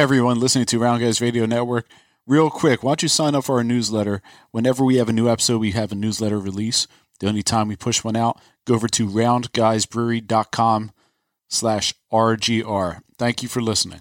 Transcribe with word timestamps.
everyone 0.00 0.40
listening 0.40 0.64
to 0.64 0.78
Round 0.78 1.02
Guys 1.02 1.20
Radio 1.20 1.44
Network. 1.44 1.86
Real 2.26 2.48
quick, 2.48 2.82
why 2.82 2.92
don't 2.92 3.02
you 3.02 3.08
sign 3.08 3.34
up 3.34 3.44
for 3.44 3.56
our 3.56 3.64
newsletter? 3.64 4.22
Whenever 4.50 4.82
we 4.82 4.96
have 4.96 5.10
a 5.10 5.12
new 5.12 5.28
episode, 5.28 5.58
we 5.58 5.72
have 5.72 5.92
a 5.92 5.94
newsletter 5.94 6.38
release. 6.38 6.86
The 7.18 7.28
only 7.28 7.42
time 7.42 7.68
we 7.68 7.76
push 7.76 8.02
one 8.02 8.16
out, 8.16 8.40
go 8.66 8.72
over 8.76 8.88
to 8.88 9.06
roundguysbrewery.com 9.06 10.92
slash 11.50 11.92
RGR. 12.10 13.00
Thank 13.18 13.42
you 13.42 13.48
for 13.50 13.60
listening. 13.60 14.00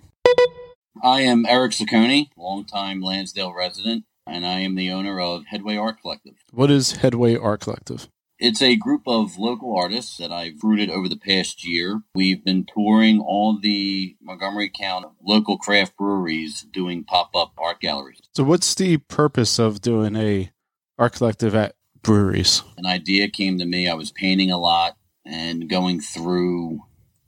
I 1.04 1.20
am 1.20 1.46
Eric 1.46 1.73
Saccone, 1.73 2.29
longtime 2.38 3.02
Lansdale 3.02 3.54
resident, 3.54 4.05
and 4.25 4.45
I 4.45 4.59
am 4.61 4.75
the 4.75 4.91
owner 4.91 5.20
of 5.20 5.47
Headway 5.47 5.75
Art 5.75 6.00
Collective. 6.02 6.36
What 6.54 6.71
is 6.71 6.93
Headway 6.93 7.36
Art 7.36 7.59
Collective? 7.59 8.07
It's 8.39 8.61
a 8.61 8.77
group 8.77 9.01
of 9.05 9.37
local 9.37 9.75
artists 9.75 10.15
that 10.15 10.31
I've 10.31 10.63
rooted 10.63 10.89
over 10.89 11.09
the 11.09 11.17
past 11.17 11.67
year. 11.67 12.03
We've 12.15 12.41
been 12.43 12.65
touring 12.65 13.19
all 13.19 13.59
the 13.59 14.15
Montgomery 14.21 14.69
County 14.69 15.07
local 15.21 15.57
craft 15.57 15.97
breweries 15.97 16.65
doing 16.71 17.03
pop-up 17.03 17.52
art 17.57 17.81
galleries. 17.81 18.21
So 18.33 18.45
what's 18.45 18.73
the 18.75 18.95
purpose 18.95 19.59
of 19.59 19.81
doing 19.81 20.16
a 20.16 20.52
art 20.97 21.13
collective 21.13 21.53
at 21.53 21.75
breweries? 22.02 22.63
An 22.77 22.85
idea 22.85 23.27
came 23.27 23.59
to 23.59 23.66
me. 23.66 23.89
I 23.89 23.94
was 23.94 24.11
painting 24.11 24.52
a 24.52 24.58
lot 24.58 24.95
and 25.25 25.69
going 25.69 25.99
through, 25.99 26.80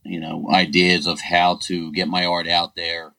you 0.05 0.19
know, 0.21 0.47
ideas 0.49 1.07
of 1.07 1.19
how 1.19 1.57
to 1.63 1.91
get 1.91 2.07
my 2.07 2.25
art 2.25 2.47
out 2.47 2.77
there, 2.77 3.15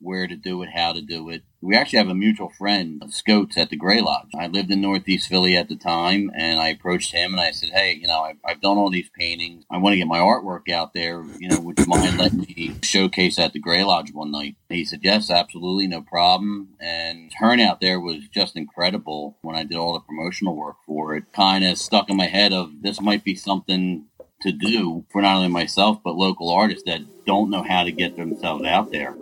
where 0.00 0.26
to 0.26 0.36
do 0.36 0.62
it, 0.62 0.70
how 0.74 0.92
to 0.92 1.02
do 1.02 1.28
it. 1.28 1.42
We 1.60 1.76
actually 1.76 1.98
have 1.98 2.08
a 2.08 2.14
mutual 2.14 2.48
friend, 2.48 3.02
Scoats, 3.10 3.58
at 3.58 3.68
the 3.68 3.76
Grey 3.76 4.00
Lodge. 4.00 4.30
I 4.38 4.46
lived 4.46 4.70
in 4.70 4.80
Northeast 4.80 5.28
Philly 5.28 5.56
at 5.56 5.68
the 5.68 5.76
time, 5.76 6.30
and 6.34 6.58
I 6.58 6.68
approached 6.68 7.12
him 7.12 7.32
and 7.32 7.40
I 7.40 7.50
said, 7.50 7.70
"Hey, 7.70 7.98
you 8.00 8.06
know, 8.06 8.22
I've, 8.22 8.38
I've 8.44 8.60
done 8.62 8.78
all 8.78 8.90
these 8.90 9.10
paintings. 9.10 9.64
I 9.70 9.76
want 9.76 9.92
to 9.92 9.98
get 9.98 10.06
my 10.06 10.18
artwork 10.18 10.70
out 10.70 10.94
there. 10.94 11.22
You 11.38 11.48
know, 11.48 11.60
would 11.60 11.78
you 11.78 11.86
mind 11.86 12.18
letting 12.18 12.40
me 12.40 12.76
showcase 12.82 13.38
at 13.38 13.52
the 13.52 13.58
Grey 13.58 13.84
Lodge 13.84 14.12
one 14.12 14.32
night?" 14.32 14.56
He 14.70 14.84
said, 14.86 15.00
"Yes, 15.02 15.30
absolutely, 15.30 15.86
no 15.86 16.00
problem." 16.00 16.70
And 16.80 17.30
turnout 17.38 17.80
there 17.80 18.00
was 18.00 18.26
just 18.28 18.56
incredible 18.56 19.36
when 19.42 19.54
I 19.54 19.64
did 19.64 19.76
all 19.76 19.92
the 19.92 20.00
promotional 20.00 20.56
work 20.56 20.76
for 20.86 21.14
it. 21.14 21.24
Kind 21.32 21.64
of 21.64 21.76
stuck 21.76 22.08
in 22.08 22.16
my 22.16 22.26
head 22.26 22.54
of 22.54 22.82
this 22.82 23.00
might 23.02 23.22
be 23.22 23.34
something 23.34 24.06
to 24.40 24.52
do 24.52 25.04
for 25.10 25.20
not 25.20 25.36
only 25.36 25.48
myself 25.48 25.98
but 26.02 26.16
local 26.16 26.48
artists 26.48 26.84
that 26.86 27.02
don't 27.26 27.50
know 27.50 27.62
how 27.62 27.84
to 27.84 27.92
get 27.92 28.16
themselves 28.16 28.64
out 28.64 28.90
there. 28.90 29.14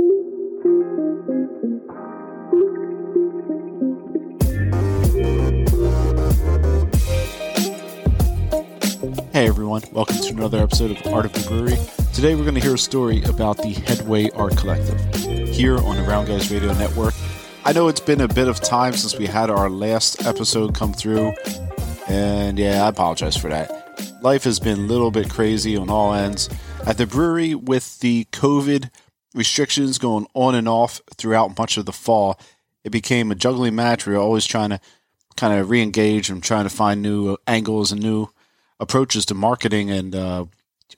Everyone, 9.48 9.82
welcome 9.92 10.18
to 10.18 10.28
another 10.28 10.58
episode 10.58 10.90
of 10.90 11.06
Art 11.06 11.24
of 11.24 11.32
the 11.32 11.48
Brewery. 11.48 11.78
Today 12.12 12.34
we're 12.34 12.42
going 12.42 12.54
to 12.54 12.60
hear 12.60 12.74
a 12.74 12.78
story 12.78 13.22
about 13.22 13.56
the 13.56 13.70
Headway 13.70 14.28
Art 14.32 14.54
Collective 14.58 15.00
here 15.48 15.78
on 15.78 15.96
the 15.96 16.02
Round 16.02 16.28
Guys 16.28 16.52
Radio 16.52 16.74
Network. 16.74 17.14
I 17.64 17.72
know 17.72 17.88
it's 17.88 17.98
been 17.98 18.20
a 18.20 18.28
bit 18.28 18.46
of 18.46 18.60
time 18.60 18.92
since 18.92 19.16
we 19.16 19.24
had 19.24 19.48
our 19.48 19.70
last 19.70 20.26
episode 20.26 20.74
come 20.74 20.92
through, 20.92 21.32
and 22.08 22.58
yeah, 22.58 22.84
I 22.84 22.88
apologize 22.88 23.38
for 23.38 23.48
that. 23.48 24.20
Life 24.20 24.44
has 24.44 24.60
been 24.60 24.80
a 24.80 24.82
little 24.82 25.10
bit 25.10 25.30
crazy 25.30 25.78
on 25.78 25.88
all 25.88 26.12
ends. 26.12 26.50
At 26.86 26.98
the 26.98 27.06
brewery, 27.06 27.54
with 27.54 28.00
the 28.00 28.26
COVID 28.32 28.90
restrictions 29.34 29.96
going 29.96 30.26
on 30.34 30.56
and 30.56 30.68
off 30.68 31.00
throughout 31.16 31.56
much 31.58 31.78
of 31.78 31.86
the 31.86 31.92
fall, 31.92 32.38
it 32.84 32.90
became 32.90 33.32
a 33.32 33.34
juggling 33.34 33.76
match. 33.76 34.04
We 34.04 34.12
were 34.12 34.20
always 34.20 34.44
trying 34.44 34.70
to 34.70 34.80
kind 35.38 35.58
of 35.58 35.70
re 35.70 35.80
engage 35.80 36.28
and 36.28 36.42
trying 36.42 36.64
to 36.64 36.70
find 36.70 37.00
new 37.00 37.38
angles 37.46 37.92
and 37.92 38.02
new 38.02 38.28
approaches 38.80 39.26
to 39.26 39.34
marketing 39.34 39.90
and 39.90 40.14
uh, 40.14 40.44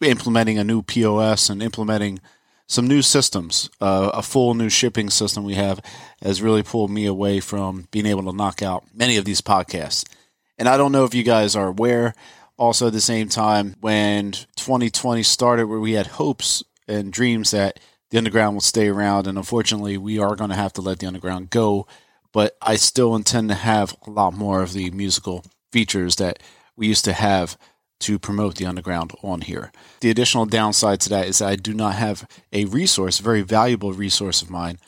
implementing 0.00 0.58
a 0.58 0.64
new 0.64 0.82
POS 0.82 1.50
and 1.50 1.62
implementing 1.62 2.20
some 2.66 2.86
new 2.86 3.02
systems. 3.02 3.68
Uh, 3.80 4.10
a 4.14 4.22
full 4.22 4.54
new 4.54 4.68
shipping 4.68 5.10
system 5.10 5.44
we 5.44 5.54
have 5.54 5.80
has 6.22 6.40
really 6.40 6.62
pulled 6.62 6.90
me 6.90 7.04
away 7.04 7.40
from 7.40 7.88
being 7.90 8.06
able 8.06 8.22
to 8.22 8.36
knock 8.36 8.62
out 8.62 8.84
many 8.94 9.16
of 9.16 9.24
these 9.24 9.40
podcasts. 9.40 10.08
And 10.56 10.68
I 10.68 10.76
don't 10.76 10.92
know 10.92 11.04
if 11.04 11.14
you 11.14 11.22
guys 11.22 11.56
are 11.56 11.68
aware. 11.68 12.14
Also, 12.56 12.88
at 12.88 12.92
the 12.92 13.00
same 13.00 13.28
time, 13.28 13.74
when 13.80 14.32
2020 14.32 15.22
started, 15.22 15.66
where 15.66 15.80
we 15.80 15.92
had 15.92 16.06
hopes 16.06 16.62
and 16.86 17.12
dreams 17.12 17.50
that 17.52 17.80
the 18.10 18.18
underground 18.18 18.54
will 18.54 18.60
stay 18.60 18.88
around, 18.88 19.26
and 19.26 19.38
unfortunately, 19.38 19.96
we 19.96 20.18
are 20.18 20.36
going 20.36 20.50
to 20.50 20.56
have 20.56 20.72
to 20.74 20.82
let 20.82 20.98
the 20.98 21.06
underground 21.06 21.50
go. 21.50 21.86
But 22.32 22.56
I 22.60 22.76
still 22.76 23.16
intend 23.16 23.48
to 23.48 23.54
have 23.54 23.96
a 24.06 24.10
lot 24.10 24.34
more 24.34 24.62
of 24.62 24.74
the 24.74 24.90
musical 24.90 25.44
features 25.72 26.16
that 26.16 26.40
we 26.80 26.88
used 26.88 27.04
to 27.04 27.12
have 27.12 27.58
to 28.00 28.18
promote 28.18 28.54
the 28.54 28.64
underground 28.64 29.12
on 29.22 29.42
here. 29.42 29.70
The 30.00 30.08
additional 30.08 30.46
downside 30.46 31.00
to 31.02 31.10
that 31.10 31.28
is 31.28 31.38
that 31.38 31.50
I 31.50 31.56
do 31.56 31.74
not 31.74 31.94
have 31.96 32.26
a 32.54 32.64
resource, 32.64 33.20
a 33.20 33.22
very 33.22 33.42
valuable 33.42 33.92
resource 33.92 34.40
of 34.40 34.48
mine, 34.48 34.78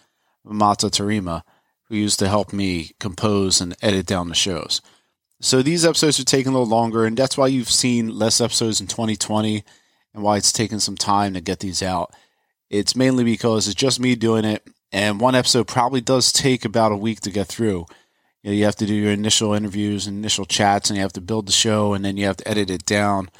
Mata 0.42 0.86
Tarima, 0.86 1.42
who 1.88 1.96
used 1.96 2.18
to 2.20 2.28
help 2.28 2.54
me 2.54 2.92
compose 2.98 3.60
and 3.60 3.76
edit 3.82 4.06
down 4.06 4.30
the 4.30 4.34
shows. 4.34 4.80
So 5.42 5.60
these 5.60 5.84
episodes 5.84 6.18
are 6.18 6.24
taking 6.24 6.52
a 6.52 6.58
little 6.58 6.66
longer, 6.66 7.04
and 7.04 7.14
that's 7.14 7.36
why 7.36 7.48
you've 7.48 7.70
seen 7.70 8.18
less 8.18 8.40
episodes 8.40 8.80
in 8.80 8.86
2020 8.86 9.62
and 10.14 10.22
why 10.22 10.38
it's 10.38 10.52
taken 10.52 10.80
some 10.80 10.96
time 10.96 11.34
to 11.34 11.42
get 11.42 11.60
these 11.60 11.82
out. 11.82 12.14
It's 12.70 12.96
mainly 12.96 13.24
because 13.24 13.68
it's 13.68 13.74
just 13.74 14.00
me 14.00 14.14
doing 14.14 14.46
it, 14.46 14.66
and 14.92 15.20
one 15.20 15.34
episode 15.34 15.66
probably 15.66 16.00
does 16.00 16.32
take 16.32 16.64
about 16.64 16.92
a 16.92 16.96
week 16.96 17.20
to 17.20 17.30
get 17.30 17.48
through 17.48 17.84
you, 18.42 18.50
know, 18.50 18.56
you 18.56 18.64
have 18.64 18.76
to 18.76 18.86
do 18.86 18.94
your 18.94 19.12
initial 19.12 19.54
interviews, 19.54 20.06
and 20.06 20.18
initial 20.18 20.44
chats, 20.44 20.90
and 20.90 20.96
you 20.96 21.02
have 21.02 21.12
to 21.14 21.20
build 21.20 21.46
the 21.46 21.52
show, 21.52 21.94
and 21.94 22.04
then 22.04 22.16
you 22.16 22.26
have 22.26 22.36
to 22.38 22.48
edit 22.48 22.70
it 22.70 22.84
down. 22.84 23.30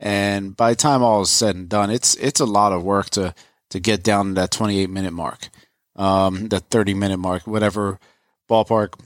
And 0.00 0.56
by 0.56 0.70
the 0.70 0.76
time 0.76 1.02
all 1.02 1.22
is 1.22 1.30
said 1.30 1.56
and 1.56 1.68
done, 1.68 1.90
it's 1.90 2.14
it's 2.16 2.40
a 2.40 2.46
lot 2.46 2.72
of 2.72 2.82
work 2.82 3.10
to 3.10 3.34
to 3.70 3.80
get 3.80 4.02
down 4.02 4.28
to 4.28 4.34
that 4.34 4.50
28 4.50 4.88
minute 4.88 5.12
mark, 5.12 5.48
um, 5.96 6.48
that 6.48 6.70
30 6.70 6.94
minute 6.94 7.18
mark, 7.18 7.46
whatever 7.46 7.98
ballpark 8.48 8.98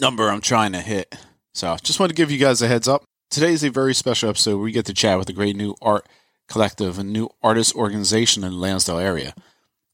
number 0.00 0.28
I'm 0.28 0.40
trying 0.40 0.72
to 0.72 0.80
hit. 0.80 1.14
So 1.52 1.76
just 1.82 2.00
want 2.00 2.10
to 2.10 2.16
give 2.16 2.30
you 2.30 2.38
guys 2.38 2.62
a 2.62 2.68
heads 2.68 2.88
up. 2.88 3.04
Today 3.30 3.52
is 3.52 3.64
a 3.64 3.70
very 3.70 3.94
special 3.94 4.30
episode 4.30 4.56
where 4.56 4.64
we 4.64 4.72
get 4.72 4.86
to 4.86 4.94
chat 4.94 5.18
with 5.18 5.28
a 5.28 5.34
great 5.34 5.56
new 5.56 5.74
art 5.82 6.08
collective, 6.48 6.98
a 6.98 7.04
new 7.04 7.28
artist 7.42 7.74
organization 7.74 8.44
in 8.44 8.52
the 8.52 8.56
Lansdale 8.56 8.98
area 8.98 9.34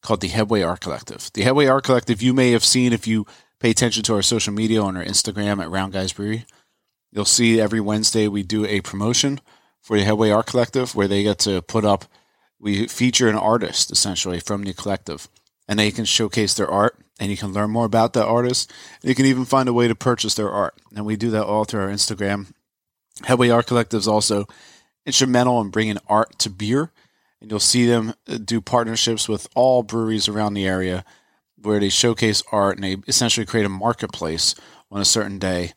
called 0.03 0.21
the 0.21 0.29
Headway 0.29 0.63
Art 0.63 0.81
Collective. 0.81 1.31
The 1.33 1.43
Headway 1.43 1.67
Art 1.67 1.85
Collective 1.85 2.23
you 2.23 2.33
may 2.33 2.53
have 2.53 2.65
seen 2.65 2.93
if 2.93 3.07
you 3.07 3.27
pay 3.65 3.71
attention 3.71 4.03
to 4.03 4.13
our 4.13 4.21
social 4.21 4.53
media 4.53 4.83
on 4.83 4.95
our 4.95 5.03
Instagram 5.03 5.59
at 5.59 5.71
Round 5.71 5.91
Guys 5.91 6.13
Brewery. 6.13 6.45
You'll 7.11 7.25
see 7.25 7.59
every 7.59 7.81
Wednesday 7.81 8.29
we 8.29 8.43
do 8.43 8.67
a 8.67 8.83
promotion 8.83 9.41
for 9.81 9.97
the 9.97 10.05
Headway 10.05 10.29
Art 10.29 10.45
Collective 10.45 10.95
where 10.95 11.09
they 11.09 11.23
get 11.23 11.39
to 11.39 11.63
put 11.63 11.83
up, 11.83 12.05
we 12.61 12.87
feature 12.89 13.27
an 13.27 13.37
artist 13.37 13.91
essentially 13.91 14.39
from 14.39 14.65
the 14.65 14.75
collective 14.75 15.29
and 15.67 15.79
they 15.79 15.91
can 15.91 16.05
showcase 16.05 16.53
their 16.53 16.71
art 16.71 16.99
and 17.19 17.31
you 17.31 17.39
can 17.39 17.55
learn 17.55 17.71
more 17.71 17.87
about 17.87 18.13
that 18.13 18.27
artist. 18.27 18.71
You 19.03 19.15
can 19.15 19.25
even 19.25 19.47
find 19.47 19.67
a 19.67 19.73
way 19.73 19.89
to 19.89 19.95
purchase 19.95 20.35
their 20.35 20.51
art. 20.51 20.75
And 20.95 21.07
we 21.07 21.17
do 21.17 21.31
that 21.31 21.47
all 21.47 21.65
through 21.65 21.85
our 21.85 21.89
Instagram. 21.89 22.53
Headway 23.23 23.49
Art 23.49 23.67
Collective 23.67 24.01
is 24.01 24.09
also 24.09 24.47
instrumental 25.07 25.63
in 25.63 25.71
bringing 25.71 25.97
art 26.07 26.39
to 26.41 26.51
beer. 26.51 26.93
And 27.41 27.51
you'll 27.51 27.61
see 27.61 27.87
them 27.87 28.13
uh, 28.29 28.37
do 28.45 28.61
partnerships 28.61 29.27
with 29.27 29.49
all 29.55 29.83
breweries 29.83 30.29
around 30.29 30.53
the 30.53 30.67
area 30.67 31.07
where 31.65 31.81
they 31.81 31.89
showcase 31.89 32.43
art 32.53 32.77
and 32.77 32.85
they 32.85 32.97
essentially 33.07 33.47
create 33.47 33.67
a 33.67 33.71
marketplace 33.71 34.55
on 34.91 35.01
a 35.01 35.05
certain 35.05 35.39
day. 35.39 35.73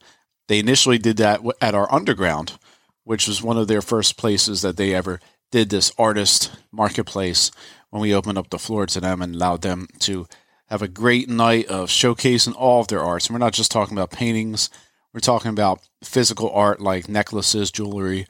They 0.48 0.60
initially 0.60 0.98
did 0.98 1.18
that 1.18 1.42
at 1.62 1.76
our 1.76 1.92
underground, 1.94 2.58
which 3.04 3.28
was 3.28 3.42
one 3.42 3.58
of 3.58 3.68
their 3.68 3.82
first 3.82 4.18
places 4.18 4.62
that 4.62 4.78
they 4.78 4.94
ever 4.94 5.20
did 5.52 5.70
this 5.70 5.92
artist 5.98 6.52
marketplace 6.72 7.52
when 7.90 8.02
we 8.02 8.14
opened 8.14 8.38
up 8.38 8.50
the 8.50 8.60
floor 8.60 8.86
to 8.86 9.00
them 9.00 9.22
and 9.22 9.36
allowed 9.36 9.62
them 9.62 9.88
to 10.00 10.28
have 10.68 10.82
a 10.82 10.88
great 10.88 11.30
night 11.30 11.68
of 11.68 11.90
showcasing 11.90 12.54
all 12.56 12.82
of 12.82 12.88
their 12.88 13.02
arts. 13.02 13.28
And 13.28 13.34
we're 13.34 13.46
not 13.46 13.54
just 13.54 13.72
talking 13.72 13.98
about 13.98 14.12
paintings, 14.12 14.70
we're 15.14 15.22
talking 15.22 15.50
about 15.50 15.82
physical 16.04 16.52
art 16.52 16.82
like 16.82 17.08
necklaces, 17.08 17.72
jewelry. 17.72 18.28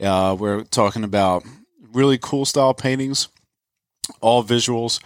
Uh, 0.00 0.36
we're 0.38 0.62
talking 0.64 1.04
about 1.04 1.42
really 1.92 2.18
cool 2.18 2.44
style 2.44 2.74
paintings, 2.74 3.28
all 4.20 4.44
visuals 4.44 5.02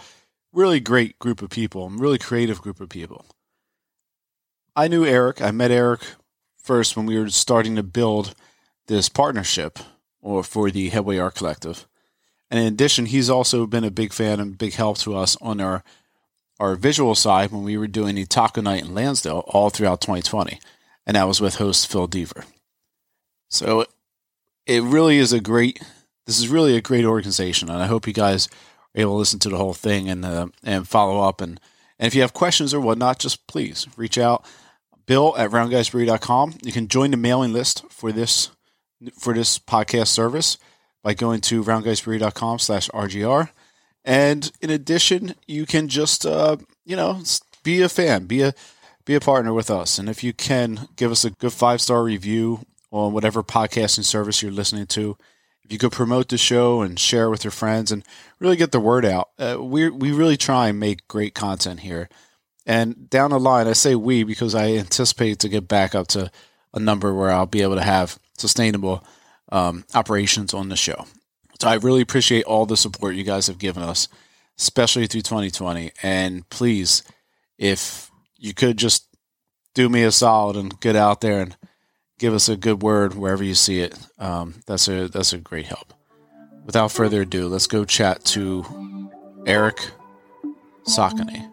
really 0.53 0.79
great 0.79 1.19
group 1.19 1.41
of 1.41 1.49
people, 1.49 1.89
really 1.89 2.17
creative 2.17 2.61
group 2.61 2.79
of 2.79 2.89
people. 2.89 3.25
I 4.75 4.87
knew 4.87 5.05
Eric. 5.05 5.41
I 5.41 5.51
met 5.51 5.71
Eric 5.71 6.01
first 6.57 6.95
when 6.95 7.05
we 7.05 7.17
were 7.19 7.29
starting 7.29 7.75
to 7.75 7.83
build 7.83 8.33
this 8.87 9.09
partnership 9.09 9.79
or 10.21 10.43
for 10.43 10.71
the 10.71 10.89
Headway 10.89 11.17
Art 11.17 11.35
Collective. 11.35 11.87
And 12.49 12.59
in 12.59 12.67
addition, 12.67 13.07
he's 13.07 13.29
also 13.29 13.65
been 13.65 13.83
a 13.83 13.91
big 13.91 14.13
fan 14.13 14.39
and 14.39 14.57
big 14.57 14.73
help 14.73 14.97
to 14.99 15.15
us 15.15 15.35
on 15.41 15.59
our 15.59 15.83
our 16.59 16.75
visual 16.75 17.15
side 17.15 17.51
when 17.51 17.63
we 17.63 17.77
were 17.77 17.87
doing 17.87 18.15
the 18.15 18.25
taco 18.25 18.61
night 18.61 18.83
in 18.83 18.93
Lansdale 18.93 19.43
all 19.47 19.69
throughout 19.69 20.01
2020. 20.01 20.59
And 21.05 21.17
that 21.17 21.27
was 21.27 21.41
with 21.41 21.55
host 21.55 21.91
Phil 21.91 22.07
Deaver. 22.07 22.45
So 23.49 23.85
it 24.65 24.83
really 24.83 25.17
is 25.17 25.33
a 25.33 25.41
great 25.41 25.81
this 26.25 26.39
is 26.39 26.47
really 26.47 26.77
a 26.77 26.81
great 26.81 27.05
organization 27.05 27.69
and 27.69 27.81
I 27.81 27.87
hope 27.87 28.07
you 28.07 28.13
guys 28.13 28.47
able 28.95 29.13
to 29.13 29.17
listen 29.17 29.39
to 29.39 29.49
the 29.49 29.57
whole 29.57 29.73
thing 29.73 30.09
and 30.09 30.25
uh, 30.25 30.47
and 30.63 30.87
follow 30.87 31.27
up. 31.27 31.41
And, 31.41 31.59
and 31.99 32.07
if 32.07 32.15
you 32.15 32.21
have 32.21 32.33
questions 32.33 32.73
or 32.73 32.79
whatnot, 32.79 33.19
just 33.19 33.47
please 33.47 33.87
reach 33.97 34.17
out. 34.17 34.45
Bill 35.05 35.35
at 35.37 35.51
roundguysbrewery.com. 35.51 36.55
You 36.63 36.71
can 36.71 36.87
join 36.87 37.11
the 37.11 37.17
mailing 37.17 37.53
list 37.53 37.83
for 37.89 38.11
this 38.11 38.51
for 39.17 39.33
this 39.33 39.59
podcast 39.59 40.07
service 40.07 40.57
by 41.03 41.13
going 41.13 41.41
to 41.41 41.63
roundguysbrewery.com 41.63 42.59
slash 42.59 42.89
RGR. 42.89 43.49
And 44.05 44.51
in 44.61 44.69
addition, 44.69 45.35
you 45.47 45.65
can 45.65 45.87
just, 45.87 46.25
uh, 46.25 46.57
you 46.85 46.95
know, 46.95 47.21
be 47.63 47.81
a 47.81 47.89
fan, 47.89 48.25
be 48.25 48.41
a 48.41 48.53
be 49.05 49.15
a 49.15 49.19
partner 49.19 49.53
with 49.53 49.69
us. 49.69 49.97
And 49.97 50.09
if 50.09 50.23
you 50.23 50.33
can, 50.33 50.87
give 50.95 51.11
us 51.11 51.25
a 51.25 51.31
good 51.31 51.53
five 51.53 51.81
star 51.81 52.03
review 52.03 52.61
on 52.91 53.13
whatever 53.13 53.43
podcasting 53.43 54.03
service 54.03 54.41
you're 54.41 54.51
listening 54.51 54.87
to. 54.87 55.17
If 55.65 55.71
you 55.71 55.77
could 55.77 55.91
promote 55.91 56.29
the 56.29 56.37
show 56.37 56.81
and 56.81 56.99
share 56.99 57.29
with 57.29 57.43
your 57.43 57.51
friends 57.51 57.91
and 57.91 58.03
really 58.39 58.57
get 58.57 58.71
the 58.71 58.79
word 58.79 59.05
out, 59.05 59.29
uh, 59.39 59.57
we 59.59 59.89
we 59.89 60.11
really 60.11 60.37
try 60.37 60.69
and 60.69 60.79
make 60.79 61.07
great 61.07 61.33
content 61.33 61.81
here. 61.81 62.09
And 62.65 63.09
down 63.09 63.31
the 63.31 63.39
line, 63.39 63.67
I 63.67 63.73
say 63.73 63.95
we 63.95 64.23
because 64.23 64.55
I 64.55 64.71
anticipate 64.73 65.39
to 65.39 65.49
get 65.49 65.67
back 65.67 65.95
up 65.95 66.07
to 66.09 66.31
a 66.73 66.79
number 66.79 67.13
where 67.13 67.31
I'll 67.31 67.45
be 67.45 67.61
able 67.61 67.75
to 67.75 67.83
have 67.83 68.17
sustainable 68.37 69.05
um, 69.51 69.85
operations 69.93 70.53
on 70.53 70.69
the 70.69 70.75
show. 70.75 71.05
So 71.61 71.67
I 71.67 71.75
really 71.75 72.01
appreciate 72.01 72.43
all 72.45 72.65
the 72.65 72.77
support 72.77 73.15
you 73.15 73.23
guys 73.23 73.47
have 73.47 73.57
given 73.57 73.83
us, 73.83 74.07
especially 74.57 75.07
through 75.07 75.21
2020. 75.21 75.91
And 76.01 76.47
please, 76.49 77.03
if 77.57 78.09
you 78.37 78.53
could 78.53 78.77
just 78.77 79.07
do 79.73 79.89
me 79.89 80.03
a 80.03 80.11
solid 80.11 80.55
and 80.55 80.79
get 80.79 80.95
out 80.95 81.21
there 81.21 81.41
and 81.41 81.57
give 82.23 82.33
us 82.33 82.47
a 82.47 82.55
good 82.55 82.81
word 82.81 83.15
wherever 83.15 83.43
you 83.43 83.53
see 83.53 83.81
it, 83.81 83.99
um, 84.17 84.53
that's 84.65 84.87
a 84.87 85.09
that's 85.09 85.33
a 85.33 85.37
great 85.37 85.65
help. 85.65 85.93
Without 86.63 86.89
further 86.89 87.23
ado, 87.23 87.49
let's 87.49 87.67
go 87.67 87.83
chat 87.83 88.23
to 88.23 88.63
Eric 89.45 89.91
Saccone. 90.87 91.49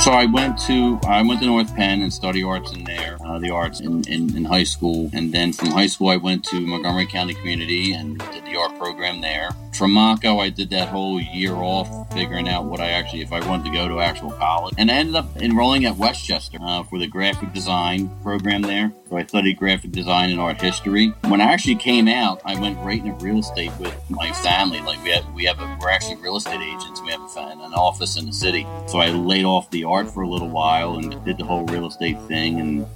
So 0.00 0.12
I 0.12 0.24
went 0.24 0.58
to 0.60 0.98
I 1.06 1.20
went 1.20 1.40
to 1.40 1.46
North 1.46 1.76
Penn 1.76 2.00
and 2.00 2.10
studied 2.10 2.44
arts 2.44 2.72
in 2.72 2.84
there, 2.84 3.18
uh, 3.22 3.38
the 3.38 3.50
arts 3.50 3.80
in, 3.80 4.02
in, 4.08 4.34
in, 4.34 4.46
high 4.46 4.64
school, 4.64 5.10
and 5.12 5.30
then 5.30 5.52
from 5.52 5.72
high 5.72 5.88
school 5.88 6.08
I 6.08 6.16
went 6.16 6.42
to 6.46 6.58
Montgomery 6.58 7.04
County 7.04 7.34
Community 7.34 7.92
and 7.92 8.18
did 8.32 8.49
art 8.60 8.78
program 8.78 9.20
there. 9.20 9.50
From 9.74 9.92
Mako, 9.92 10.38
I 10.38 10.50
did 10.50 10.70
that 10.70 10.88
whole 10.88 11.20
year 11.20 11.54
off, 11.54 11.88
figuring 12.12 12.48
out 12.48 12.66
what 12.66 12.80
I 12.80 12.90
actually 12.90 13.22
if 13.22 13.32
I 13.32 13.46
wanted 13.48 13.64
to 13.64 13.70
go 13.70 13.88
to 13.88 14.00
actual 14.00 14.30
college, 14.32 14.74
and 14.76 14.90
I 14.90 14.94
ended 14.94 15.16
up 15.16 15.36
enrolling 15.36 15.86
at 15.86 15.96
West 15.96 16.24
Chester 16.24 16.58
uh, 16.60 16.82
for 16.82 16.98
the 16.98 17.06
graphic 17.06 17.52
design 17.52 18.10
program 18.22 18.62
there. 18.62 18.92
So 19.08 19.16
I 19.16 19.24
studied 19.24 19.56
graphic 19.56 19.92
design 19.92 20.30
and 20.30 20.40
art 20.40 20.60
history. 20.60 21.08
When 21.28 21.40
I 21.40 21.44
actually 21.44 21.76
came 21.76 22.08
out, 22.08 22.42
I 22.44 22.60
went 22.60 22.78
right 22.78 23.04
into 23.04 23.24
real 23.24 23.38
estate 23.38 23.72
with 23.80 23.94
my 24.10 24.30
family. 24.32 24.80
Like 24.80 25.02
we 25.02 25.10
have 25.10 25.32
we 25.34 25.44
have 25.44 25.60
a 25.60 25.78
we're 25.80 25.90
actually 25.90 26.16
real 26.16 26.36
estate 26.36 26.60
agents. 26.60 27.00
We 27.02 27.10
have 27.12 27.20
a, 27.20 27.40
an 27.40 27.72
office 27.74 28.18
in 28.18 28.26
the 28.26 28.32
city, 28.32 28.66
so 28.86 28.98
I 28.98 29.10
laid 29.10 29.44
off 29.44 29.70
the 29.70 29.84
art 29.84 30.10
for 30.10 30.22
a 30.22 30.28
little 30.28 30.48
while 30.50 30.96
and 30.96 31.24
did 31.24 31.38
the 31.38 31.44
whole 31.44 31.64
real 31.66 31.86
estate 31.86 32.20
thing 32.28 32.60
and 32.60 32.86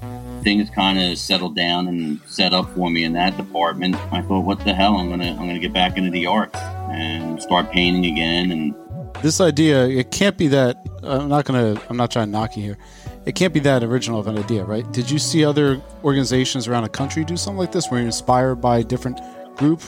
things 0.45 0.71
kind 0.71 1.01
of 1.01 1.19
settled 1.19 1.57
down 1.57 1.89
and 1.89 2.21
set 2.27 2.53
up 2.53 2.73
for 2.75 2.91
me 2.91 3.03
in 3.03 3.15
that 3.15 3.37
department. 3.37 3.97
I 4.13 4.23
thought, 4.23 4.41
what 4.41 4.61
the 4.65 4.75
hell? 4.75 4.97
I'm 4.97 5.09
gonna 5.09 5.31
I'm 5.31 5.39
gonna 5.39 5.59
get 5.59 5.73
back 5.73 5.97
into 5.97 6.11
the 6.11 6.27
arts 6.27 6.57
and 6.57 7.43
start 7.43 7.73
painting 7.73 8.05
again. 8.13 8.53
And 8.53 8.75
this 9.23 9.41
idea, 9.41 9.89
it 9.89 10.11
can't 10.11 10.37
be 10.37 10.49
that. 10.49 10.87
I'm 11.03 11.29
not 11.29 11.47
gonna. 11.47 11.81
I'm 11.89 11.97
not 11.97 12.11
trying 12.11 12.27
to 12.27 12.33
knock 12.33 12.57
you 12.57 12.63
here. 12.63 12.79
It 13.27 13.35
can't 13.35 13.55
be 13.55 13.61
that 13.61 13.83
original 13.83 14.21
of 14.21 14.27
an 14.27 14.39
idea, 14.39 14.65
right? 14.65 14.91
Did 14.93 15.11
you 15.11 15.19
see 15.19 15.45
other 15.45 15.81
organizations 16.05 16.69
around 16.69 16.83
the 16.83 16.91
country 16.91 17.25
do 17.25 17.39
something 17.39 17.59
like 17.59 17.73
this? 17.73 17.91
Were 17.91 17.99
you 17.99 18.05
inspired 18.05 18.57
by 18.57 18.79
a 18.79 18.85
different 18.85 19.19
group 19.57 19.83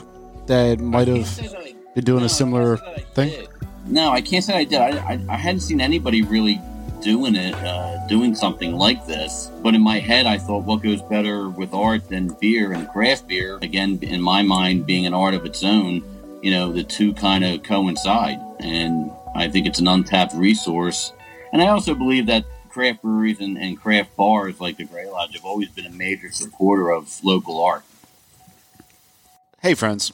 that 0.47 0.81
might 0.81 1.07
have 1.07 1.39
been 1.95 2.05
doing 2.05 2.25
a 2.25 2.31
similar 2.31 2.79
thing? 3.15 3.47
No, 3.85 4.11
I 4.11 4.23
can't 4.23 4.43
say 4.43 4.55
I 4.55 4.65
did. 4.65 4.81
I, 4.81 4.97
I, 4.97 5.21
I 5.29 5.37
hadn't 5.37 5.61
seen 5.61 5.81
anybody 5.81 6.23
really 6.23 6.61
doing 7.01 7.35
it, 7.35 7.55
uh, 7.55 8.07
doing 8.07 8.35
something 8.35 8.73
like 8.77 9.07
this. 9.07 9.51
But 9.63 9.75
in 9.75 9.83
my 9.83 9.99
head, 9.99 10.27
I 10.27 10.39
thought, 10.39 10.65
what 10.65 10.83
goes 10.83 11.03
better 11.03 11.49
with 11.49 11.73
art 11.75 12.09
than 12.09 12.37
beer 12.41 12.73
and 12.73 12.89
craft 12.89 13.29
beer? 13.29 13.59
Again, 13.63 13.99
in 14.03 14.21
my 14.21 14.43
mind, 14.43 14.87
being 14.87 15.07
an 15.07 15.15
art 15.15 15.35
of 15.35 15.45
its 15.45 15.63
own, 15.63 16.03
you 16.43 16.51
know, 16.51 16.73
the 16.73 16.85
two 16.85 17.13
kind 17.15 17.45
of 17.45 17.63
coincide. 17.63 18.39
And 18.61 19.11
I 19.35 19.49
think 19.49 19.67
it's 19.67 19.79
an 19.79 19.89
untapped 19.89 20.35
resource. 20.35 21.13
And 21.53 21.63
I 21.63 21.69
also 21.69 21.95
believe 21.95 22.27
that 22.27 22.45
craft 22.69 23.03
breweries 23.03 23.41
and, 23.41 23.57
and 23.57 23.81
craft 23.81 24.15
bars 24.17 24.61
like 24.61 24.77
the 24.77 24.85
Grey 24.85 25.09
Lodge 25.09 25.35
have 25.35 25.45
always 25.45 25.71
been 25.71 25.87
a 25.87 25.91
major 25.91 26.31
supporter 26.31 26.91
of 26.91 27.25
local 27.25 27.59
art. 27.65 27.85
Hey, 29.63 29.75
friends, 29.75 30.13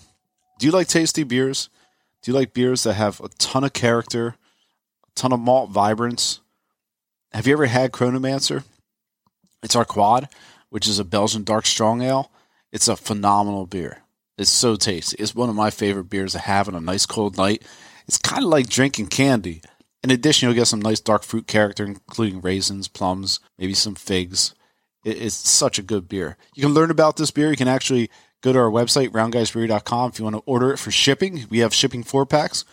do 0.58 0.66
you 0.66 0.72
like 0.72 0.86
tasty 0.86 1.24
beers? 1.24 1.68
Do 2.22 2.30
you 2.30 2.38
like 2.38 2.54
beers 2.54 2.84
that 2.84 2.94
have 2.94 3.20
a 3.20 3.28
ton 3.30 3.64
of 3.64 3.72
character, 3.72 4.36
a 5.04 5.10
ton 5.16 5.32
of 5.32 5.40
malt 5.40 5.70
vibrance? 5.70 6.40
Have 7.34 7.46
you 7.46 7.54
ever 7.54 7.66
had 7.66 7.92
Chronomancer? 7.92 8.62
It's 9.62 9.74
our 9.74 9.86
quad, 9.86 10.28
which 10.68 10.86
is 10.86 10.98
a 10.98 11.04
Belgian 11.04 11.44
dark 11.44 11.64
strong 11.64 12.02
ale. 12.02 12.30
It's 12.72 12.88
a 12.88 12.96
phenomenal 12.96 13.66
beer. 13.66 14.02
It's 14.36 14.50
so 14.50 14.76
tasty. 14.76 15.16
It's 15.18 15.34
one 15.34 15.48
of 15.48 15.54
my 15.54 15.70
favorite 15.70 16.10
beers 16.10 16.32
to 16.32 16.40
have 16.40 16.68
on 16.68 16.74
a 16.74 16.80
nice 16.80 17.06
cold 17.06 17.38
night. 17.38 17.62
It's 18.06 18.18
kind 18.18 18.44
of 18.44 18.50
like 18.50 18.68
drinking 18.68 19.06
candy. 19.06 19.62
In 20.02 20.10
addition, 20.10 20.46
you'll 20.46 20.56
get 20.56 20.66
some 20.66 20.82
nice 20.82 21.00
dark 21.00 21.22
fruit 21.22 21.46
character, 21.46 21.86
including 21.86 22.40
raisins, 22.40 22.88
plums, 22.88 23.40
maybe 23.58 23.74
some 23.74 23.94
figs. 23.94 24.54
It's 25.04 25.34
such 25.34 25.78
a 25.78 25.82
good 25.82 26.08
beer. 26.08 26.36
You 26.54 26.62
can 26.62 26.74
learn 26.74 26.90
about 26.90 27.16
this 27.16 27.30
beer. 27.30 27.50
You 27.50 27.56
can 27.56 27.68
actually 27.68 28.10
go 28.42 28.52
to 28.52 28.58
our 28.58 28.70
website, 28.70 29.08
roundguysbrewery.com, 29.10 30.10
if 30.10 30.18
you 30.18 30.24
want 30.24 30.36
to 30.36 30.42
order 30.44 30.72
it 30.72 30.78
for 30.78 30.90
shipping. 30.90 31.46
We 31.48 31.60
have 31.60 31.72
shipping 31.72 32.02
four 32.02 32.26
packs, 32.26 32.64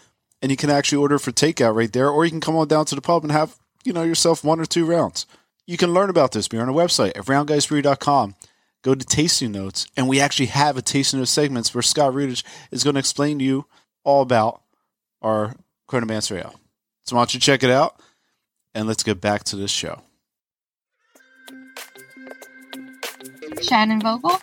and 0.42 0.52
you 0.52 0.58
can 0.58 0.70
actually 0.70 0.98
order 0.98 1.20
for 1.20 1.32
takeout 1.32 1.76
right 1.76 1.92
there, 1.92 2.10
or 2.10 2.26
you 2.26 2.32
can 2.32 2.42
come 2.42 2.56
on 2.56 2.68
down 2.68 2.86
to 2.86 2.96
the 2.96 3.02
pub 3.02 3.24
and 3.24 3.32
have 3.32 3.59
you 3.84 3.94
know 3.94 4.04
yourself 4.04 4.44
one 4.44 4.60
or 4.60 4.66
two 4.66 4.86
rounds. 4.86 5.26
You 5.66 5.78
can 5.78 5.94
learn 5.94 6.10
about 6.10 6.32
this 6.32 6.48
beer 6.48 6.62
on 6.62 6.70
our 6.70 6.76
website 6.76 7.10
at 7.10 7.26
roundguysbrewery.com. 7.26 8.36
Go 8.82 8.96
to 8.96 9.06
tasting 9.06 9.52
notes, 9.52 9.88
and 9.98 10.08
we 10.08 10.20
actually 10.20 10.48
have 10.48 10.78
a 10.78 10.82
tasting 10.82 11.20
notes 11.20 11.32
segments 11.32 11.74
where 11.74 11.82
Scott 11.82 12.14
Rudich 12.14 12.44
is 12.72 12.84
going 12.84 12.94
to 12.96 13.00
explain 13.00 13.40
to 13.40 13.46
you 13.46 13.66
all 14.04 14.22
about 14.22 14.62
our 15.22 15.56
Chronomancer 15.90 16.38
Ale. 16.38 16.56
So 17.04 17.16
why 17.16 17.22
don't 17.22 17.34
you 17.34 17.40
check 17.40 17.64
it 17.64 17.70
out, 17.70 18.00
and 18.74 18.88
let's 18.88 19.04
get 19.04 19.20
back 19.20 19.44
to 19.46 19.56
this 19.56 19.72
show. 19.72 20.02
Shannon 23.62 24.00
Vogel. 24.02 24.40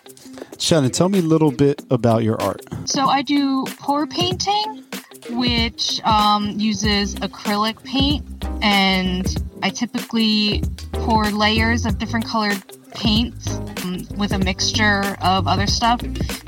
Shannon, 0.59 0.91
tell 0.91 1.09
me 1.09 1.19
a 1.19 1.23
little 1.23 1.51
bit 1.51 1.83
about 1.89 2.23
your 2.23 2.39
art. 2.41 2.61
So 2.85 3.07
I 3.07 3.21
do 3.21 3.65
pour 3.79 4.07
painting, 4.07 4.83
which 5.31 6.01
um, 6.03 6.59
uses 6.59 7.15
acrylic 7.15 7.83
paint, 7.83 8.36
and 8.61 9.25
I 9.63 9.69
typically 9.69 10.63
pour 10.93 11.25
layers 11.25 11.85
of 11.85 11.97
different 11.97 12.25
colored 12.25 12.61
paints 12.91 13.57
um, 13.83 14.05
with 14.17 14.31
a 14.31 14.39
mixture 14.39 15.15
of 15.21 15.47
other 15.47 15.67
stuff 15.67 16.01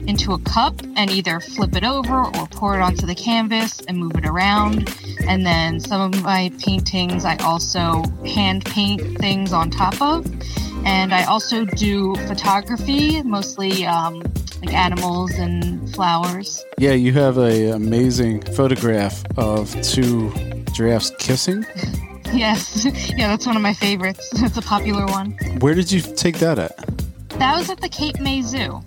into 0.08 0.34
a 0.34 0.40
cup 0.40 0.82
and 0.96 1.12
either 1.12 1.40
flip 1.40 1.76
it 1.76 1.84
over 1.84 2.26
or 2.26 2.48
pour 2.48 2.76
it 2.76 2.82
onto 2.82 3.06
the 3.06 3.16
canvas 3.16 3.80
and 3.88 3.98
move 3.98 4.16
it 4.16 4.26
around. 4.26 4.96
And 5.28 5.46
then 5.46 5.80
some 5.80 6.14
of 6.14 6.24
my 6.24 6.52
paintings 6.60 7.26
I 7.26 7.38
also 7.38 8.04
hand 8.26 8.66
paint 8.66 9.18
things 9.20 9.54
on 9.54 9.70
top 9.70 10.02
of. 10.02 10.26
And 10.86 11.14
I 11.14 11.26
also 11.26 11.66
do 11.66 12.16
photography, 12.28 13.22
mostly 13.24 13.86
um, 13.86 14.24
like 14.62 14.74
animals 14.74 15.32
and 15.34 15.94
flowers. 15.94 16.64
Yeah, 16.78 16.94
you 16.94 17.14
have 17.14 17.38
a 17.38 17.72
amazing 17.72 18.42
photograph 18.42 19.24
of 19.38 19.80
two 19.82 20.32
giraffes 20.70 21.12
kissing. 21.20 21.66
yes, 22.34 22.86
yeah, 23.18 23.30
that's 23.30 23.46
one 23.46 23.56
of 23.56 23.62
my 23.62 23.74
favorites. 23.74 24.30
It's 24.42 24.58
a 24.58 24.62
popular 24.62 25.06
one. 25.06 25.32
Where 25.60 25.76
did 25.76 25.92
you 25.92 26.02
take 26.02 26.40
that 26.40 26.60
at? 26.60 26.78
That 27.40 27.58
was 27.58 27.70
at 27.70 27.82
the 27.82 27.90
Cape 27.90 28.20
May 28.20 28.42
Zoo. 28.42 28.82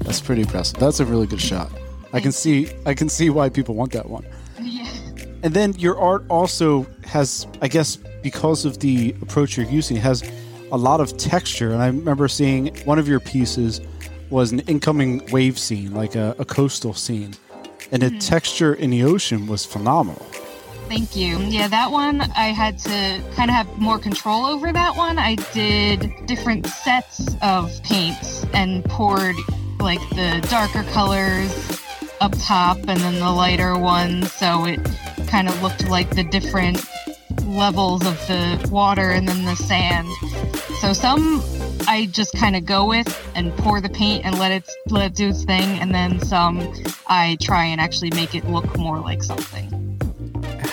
That's 0.00 0.20
pretty 0.20 0.42
impressive. 0.42 0.78
That's 0.78 1.00
a 1.00 1.04
really 1.04 1.26
good 1.26 1.40
shot. 1.40 1.70
I 2.12 2.20
can 2.20 2.32
see 2.32 2.70
I 2.86 2.94
can 2.94 3.08
see 3.08 3.30
why 3.30 3.48
people 3.48 3.74
want 3.74 3.92
that 3.92 4.08
one. 4.08 4.24
Yeah. 4.60 4.88
And 5.42 5.52
then 5.52 5.72
your 5.74 5.98
art 5.98 6.24
also 6.30 6.86
has 7.04 7.46
I 7.60 7.68
guess 7.68 7.96
because 8.22 8.64
of 8.64 8.78
the 8.78 9.14
approach 9.20 9.56
you're 9.56 9.66
using 9.66 9.96
has 9.96 10.22
a 10.72 10.76
lot 10.76 11.00
of 11.00 11.16
texture 11.16 11.72
and 11.72 11.82
I 11.82 11.88
remember 11.88 12.28
seeing 12.28 12.74
one 12.84 12.98
of 12.98 13.08
your 13.08 13.20
pieces 13.20 13.80
was 14.30 14.52
an 14.52 14.60
incoming 14.60 15.24
wave 15.30 15.58
scene, 15.58 15.94
like 15.94 16.14
a, 16.14 16.34
a 16.38 16.44
coastal 16.44 16.94
scene. 16.94 17.34
And 17.92 18.02
the 18.02 18.06
mm-hmm. 18.06 18.18
texture 18.18 18.74
in 18.74 18.90
the 18.90 19.04
ocean 19.04 19.46
was 19.46 19.64
phenomenal. 19.64 20.26
Thank 20.88 21.16
you. 21.16 21.38
Yeah, 21.38 21.68
that 21.68 21.90
one 21.90 22.20
I 22.20 22.52
had 22.52 22.78
to 22.80 23.22
kind 23.34 23.50
of 23.50 23.56
have 23.56 23.78
more 23.78 23.98
control 23.98 24.46
over 24.46 24.72
that 24.72 24.96
one. 24.96 25.18
I 25.18 25.34
did 25.52 26.12
different 26.26 26.66
sets 26.66 27.34
of 27.42 27.82
paints 27.82 28.46
and 28.54 28.84
poured 28.84 29.36
like 29.80 30.00
the 30.10 30.46
darker 30.48 30.84
colors 30.92 31.80
up 32.20 32.32
top 32.38 32.78
and 32.78 33.00
then 33.00 33.18
the 33.18 33.30
lighter 33.30 33.76
ones 33.76 34.32
so 34.32 34.64
it 34.64 34.80
kind 35.26 35.48
of 35.48 35.62
looked 35.62 35.86
like 35.88 36.08
the 36.14 36.24
different 36.24 36.82
levels 37.44 38.06
of 38.06 38.14
the 38.26 38.68
water 38.70 39.10
and 39.10 39.28
then 39.28 39.44
the 39.44 39.56
sand. 39.56 40.08
So 40.80 40.92
some 40.92 41.42
I 41.88 42.06
just 42.10 42.36
kind 42.36 42.56
of 42.56 42.64
go 42.64 42.86
with 42.86 43.08
and 43.34 43.54
pour 43.58 43.80
the 43.80 43.88
paint 43.88 44.24
and 44.24 44.38
let 44.38 44.52
it 44.52 44.68
let 44.88 45.06
it 45.06 45.14
do 45.14 45.28
its 45.28 45.44
thing, 45.44 45.78
and 45.78 45.94
then 45.94 46.20
some 46.20 46.72
I 47.06 47.36
try 47.40 47.64
and 47.64 47.80
actually 47.80 48.10
make 48.10 48.34
it 48.34 48.44
look 48.48 48.76
more 48.76 48.98
like 48.98 49.22
something. 49.22 49.85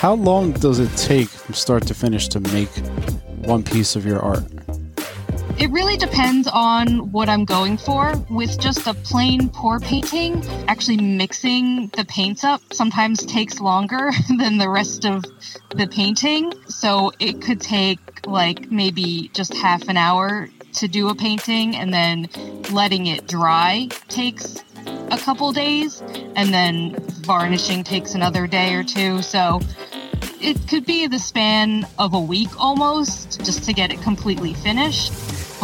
How 0.04 0.12
long 0.12 0.52
does 0.52 0.80
it 0.80 0.94
take 0.98 1.30
from 1.30 1.54
start 1.54 1.86
to 1.86 1.94
finish 1.94 2.28
to 2.28 2.38
make 2.38 2.68
one 3.46 3.62
piece 3.62 3.96
of 3.96 4.04
your 4.04 4.20
art? 4.20 4.44
It 5.58 5.70
really 5.70 5.96
depends 5.96 6.46
on 6.46 7.10
what 7.10 7.30
I'm 7.30 7.46
going 7.46 7.78
for. 7.78 8.12
With 8.28 8.60
just 8.60 8.86
a 8.86 8.92
plain 8.92 9.48
pour 9.48 9.80
painting, 9.80 10.44
actually 10.68 10.98
mixing 10.98 11.86
the 11.96 12.04
paints 12.04 12.44
up 12.44 12.60
sometimes 12.70 13.24
takes 13.24 13.60
longer 13.60 14.10
than 14.36 14.58
the 14.58 14.68
rest 14.68 15.06
of 15.06 15.24
the 15.70 15.86
painting. 15.86 16.52
So 16.68 17.10
it 17.18 17.40
could 17.40 17.62
take 17.62 18.26
like 18.26 18.70
maybe 18.70 19.30
just 19.32 19.54
half 19.54 19.88
an 19.88 19.96
hour 19.96 20.50
to 20.74 20.86
do 20.86 21.08
a 21.08 21.14
painting 21.14 21.76
and 21.76 21.94
then 21.94 22.28
letting 22.72 23.06
it 23.06 23.26
dry 23.26 23.88
takes 24.08 24.62
a 25.10 25.16
couple 25.16 25.50
days 25.52 26.02
and 26.36 26.52
then 26.52 26.94
varnishing 27.24 27.84
takes 27.84 28.14
another 28.14 28.46
day 28.46 28.74
or 28.74 28.84
two. 28.84 29.22
So 29.22 29.60
it 30.40 30.68
could 30.68 30.86
be 30.86 31.06
the 31.06 31.18
span 31.18 31.86
of 31.98 32.14
a 32.14 32.20
week 32.20 32.50
almost 32.58 33.44
just 33.44 33.64
to 33.64 33.72
get 33.72 33.92
it 33.92 34.00
completely 34.02 34.54
finished 34.54 35.12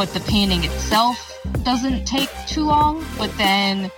but 0.00 0.14
the 0.14 0.21
painting 0.21 0.64
itself 0.64 1.38
doesn't 1.62 2.07
take 2.07 2.31
too 2.47 2.64
long. 2.64 3.05
But 3.19 3.37
then 3.37 3.90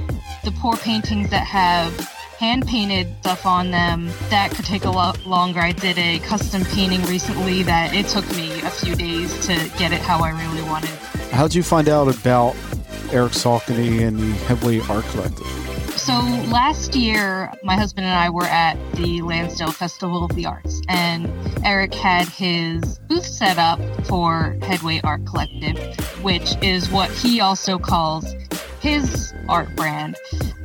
the 0.43 0.51
pour 0.53 0.77
paintings 0.77 1.31
that 1.31 1.47
have 1.47 1.97
hand 2.39 2.67
painted 2.67 3.07
stuff 3.21 3.47
on 3.47 3.71
them, 3.71 4.11
that 4.29 4.51
could 4.51 4.65
take 4.65 4.85
a 4.85 4.91
lot 4.91 5.25
longer. 5.27 5.61
I 5.61 5.71
did 5.71 5.97
a 5.99 6.19
custom 6.19 6.65
painting 6.65 7.03
recently 7.05 7.63
that 7.63 7.95
it 7.95 8.09
took 8.09 8.29
me 8.37 8.51
a 8.63 8.71
few 8.71 8.97
days 8.97 9.47
to 9.47 9.55
get 9.79 9.93
it 9.93 10.01
how 10.01 10.25
I 10.25 10.31
really 10.31 10.63
wanted. 10.63 10.91
How 11.31 11.45
did 11.45 11.55
you 11.55 11.63
find 11.63 11.89
out 11.89 12.09
about 12.09 12.57
Eric 13.13 13.33
Saccone 13.33 14.01
and 14.01 14.19
the 14.19 14.33
Headway 14.47 14.81
Art 14.81 15.05
Collective? 15.05 15.72
So 15.97 16.15
last 16.51 16.95
year, 16.95 17.53
my 17.63 17.77
husband 17.77 18.07
and 18.07 18.15
I 18.15 18.29
were 18.31 18.45
at 18.45 18.77
the 18.95 19.23
Lansdale 19.23 19.73
Festival 19.73 20.25
of 20.25 20.35
the 20.35 20.47
Arts, 20.47 20.83
and 20.89 21.31
Eric 21.65 21.95
had 21.95 22.29
his 22.29 22.99
booth 23.09 23.25
set 23.25 23.59
up 23.59 23.79
for 24.07 24.57
Headway 24.63 25.01
Art 25.05 25.25
Collective, 25.27 25.79
which 26.23 26.55
is 26.61 26.91
what 26.91 27.11
he 27.11 27.41
also 27.41 27.79
calls 27.79 28.35
his 28.81 29.33
art 29.49 29.75
brand. 29.77 30.17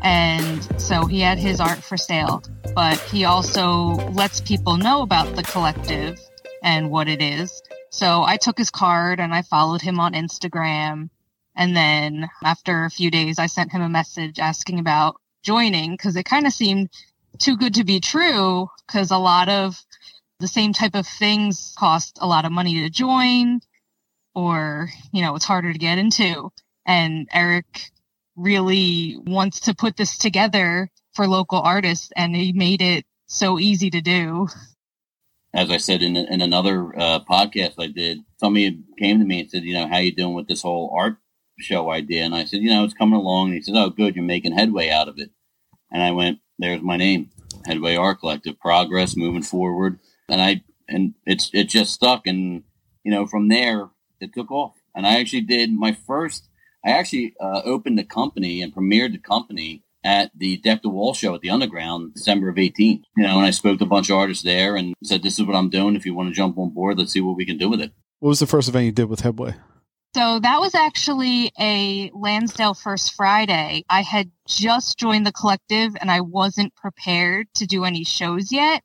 And 0.01 0.63
so 0.81 1.05
he 1.05 1.21
had 1.21 1.37
his 1.37 1.59
art 1.59 1.83
for 1.83 1.97
sale, 1.97 2.41
but 2.73 2.99
he 2.99 3.25
also 3.25 3.93
lets 4.13 4.41
people 4.41 4.77
know 4.77 5.01
about 5.01 5.35
the 5.35 5.43
collective 5.43 6.19
and 6.63 6.89
what 6.89 7.07
it 7.07 7.21
is. 7.21 7.61
So 7.89 8.23
I 8.23 8.37
took 8.37 8.57
his 8.57 8.71
card 8.71 9.19
and 9.19 9.33
I 9.33 9.43
followed 9.43 9.81
him 9.81 9.99
on 9.99 10.13
Instagram. 10.13 11.09
And 11.57 11.75
then 11.75 12.29
after 12.43 12.85
a 12.85 12.89
few 12.91 13.09
days, 13.09 13.39
I 13.39 13.47
sent 13.47 13.71
him 13.71 13.81
a 13.81 13.89
message 13.89 14.37
asking 14.37 14.77
about 14.77 15.19
joining 15.43 15.91
because 15.91 16.15
it 16.15 16.23
kind 16.23 16.45
of 16.45 16.53
seemed 16.53 16.89
too 17.39 17.57
good 17.57 17.73
to 17.73 17.83
be 17.83 17.99
true 17.99 18.69
because 18.85 19.09
a 19.09 19.17
lot 19.17 19.49
of 19.49 19.83
the 20.39 20.47
same 20.47 20.71
type 20.71 20.93
of 20.93 21.07
things 21.07 21.73
cost 21.77 22.19
a 22.21 22.27
lot 22.27 22.45
of 22.45 22.51
money 22.51 22.81
to 22.81 22.89
join 22.91 23.59
or 24.35 24.89
you 25.11 25.23
know 25.23 25.35
it's 25.35 25.45
harder 25.45 25.73
to 25.73 25.79
get 25.79 25.97
into. 25.97 26.51
And 26.85 27.27
eric 27.33 27.89
really 28.35 29.17
wants 29.25 29.61
to 29.61 29.73
put 29.73 29.97
this 29.97 30.17
together 30.19 30.91
for 31.13 31.27
local 31.27 31.59
artists 31.59 32.11
and 32.15 32.35
he 32.35 32.53
made 32.53 32.83
it 32.83 33.03
so 33.25 33.57
easy 33.57 33.89
to 33.89 34.01
do. 34.01 34.47
As 35.55 35.71
i 35.71 35.77
said 35.77 36.03
in, 36.03 36.15
in 36.15 36.41
another 36.41 36.93
uh, 36.99 37.19
podcast 37.21 37.73
i 37.79 37.87
did 37.87 38.19
somebody 38.39 38.79
came 38.99 39.19
to 39.19 39.25
me 39.25 39.39
and 39.39 39.49
said 39.49 39.63
you 39.63 39.73
know 39.73 39.87
how 39.87 39.97
you 39.97 40.13
doing 40.13 40.35
with 40.35 40.47
this 40.47 40.61
whole 40.61 40.95
art 40.95 41.17
show 41.59 41.91
idea 41.91 42.23
and 42.23 42.35
i 42.35 42.45
said 42.45 42.61
you 42.61 42.69
know 42.69 42.83
it's 42.83 42.93
coming 42.93 43.19
along 43.19 43.47
and 43.47 43.55
he 43.55 43.61
said 43.61 43.75
oh 43.75 43.89
good 43.89 44.15
you're 44.15 44.23
making 44.23 44.53
headway 44.53 44.89
out 44.89 45.07
of 45.07 45.17
it 45.17 45.31
and 45.91 46.03
I 46.03 46.11
went, 46.11 46.39
there's 46.59 46.81
my 46.81 46.97
name, 46.97 47.29
Headway 47.65 47.95
Art 47.95 48.19
Collective, 48.19 48.59
progress, 48.59 49.15
moving 49.15 49.41
forward. 49.41 49.99
And 50.29 50.41
I, 50.41 50.63
and 50.87 51.13
it's, 51.25 51.49
it 51.53 51.65
just 51.65 51.93
stuck. 51.93 52.27
And, 52.27 52.63
you 53.03 53.11
know, 53.11 53.25
from 53.25 53.47
there, 53.47 53.89
it 54.19 54.33
took 54.33 54.51
off. 54.51 54.75
And 54.95 55.05
I 55.05 55.19
actually 55.19 55.41
did 55.41 55.71
my 55.71 55.93
first, 55.93 56.49
I 56.85 56.91
actually 56.91 57.35
uh, 57.39 57.61
opened 57.63 57.97
the 57.97 58.03
company 58.03 58.61
and 58.61 58.73
premiered 58.73 59.11
the 59.11 59.19
company 59.19 59.83
at 60.03 60.31
the 60.35 60.57
Deck 60.57 60.81
the 60.81 60.89
Wall 60.89 61.13
show 61.13 61.35
at 61.35 61.41
the 61.41 61.49
Underground, 61.49 62.13
December 62.13 62.49
of 62.49 62.57
18. 62.57 63.03
You 63.15 63.23
know, 63.23 63.37
and 63.37 63.45
I 63.45 63.51
spoke 63.51 63.79
to 63.79 63.85
a 63.85 63.87
bunch 63.87 64.09
of 64.09 64.17
artists 64.17 64.43
there 64.43 64.75
and 64.75 64.93
said, 65.03 65.23
this 65.23 65.39
is 65.39 65.45
what 65.45 65.55
I'm 65.55 65.69
doing. 65.69 65.95
If 65.95 66.05
you 66.05 66.15
want 66.15 66.29
to 66.29 66.35
jump 66.35 66.57
on 66.57 66.69
board, 66.69 66.97
let's 66.97 67.13
see 67.13 67.21
what 67.21 67.37
we 67.37 67.45
can 67.45 67.57
do 67.57 67.69
with 67.69 67.81
it. 67.81 67.91
What 68.19 68.29
was 68.29 68.39
the 68.39 68.47
first 68.47 68.67
event 68.67 68.85
you 68.85 68.91
did 68.91 69.09
with 69.09 69.21
Headway? 69.21 69.55
So 70.15 70.39
that 70.39 70.59
was 70.59 70.73
actually 70.73 71.51
a 71.59 72.09
Lansdale 72.13 72.73
First 72.73 73.13
Friday. 73.13 73.83
I 73.89 74.01
had 74.01 74.31
just 74.47 74.97
joined 74.97 75.27
the 75.27 75.31
collective 75.31 75.95
and 75.99 76.09
I 76.09 76.21
wasn't 76.21 76.75
prepared 76.75 77.47
to 77.55 77.65
do 77.67 77.83
any 77.83 78.03
shows 78.03 78.51
yet. 78.51 78.83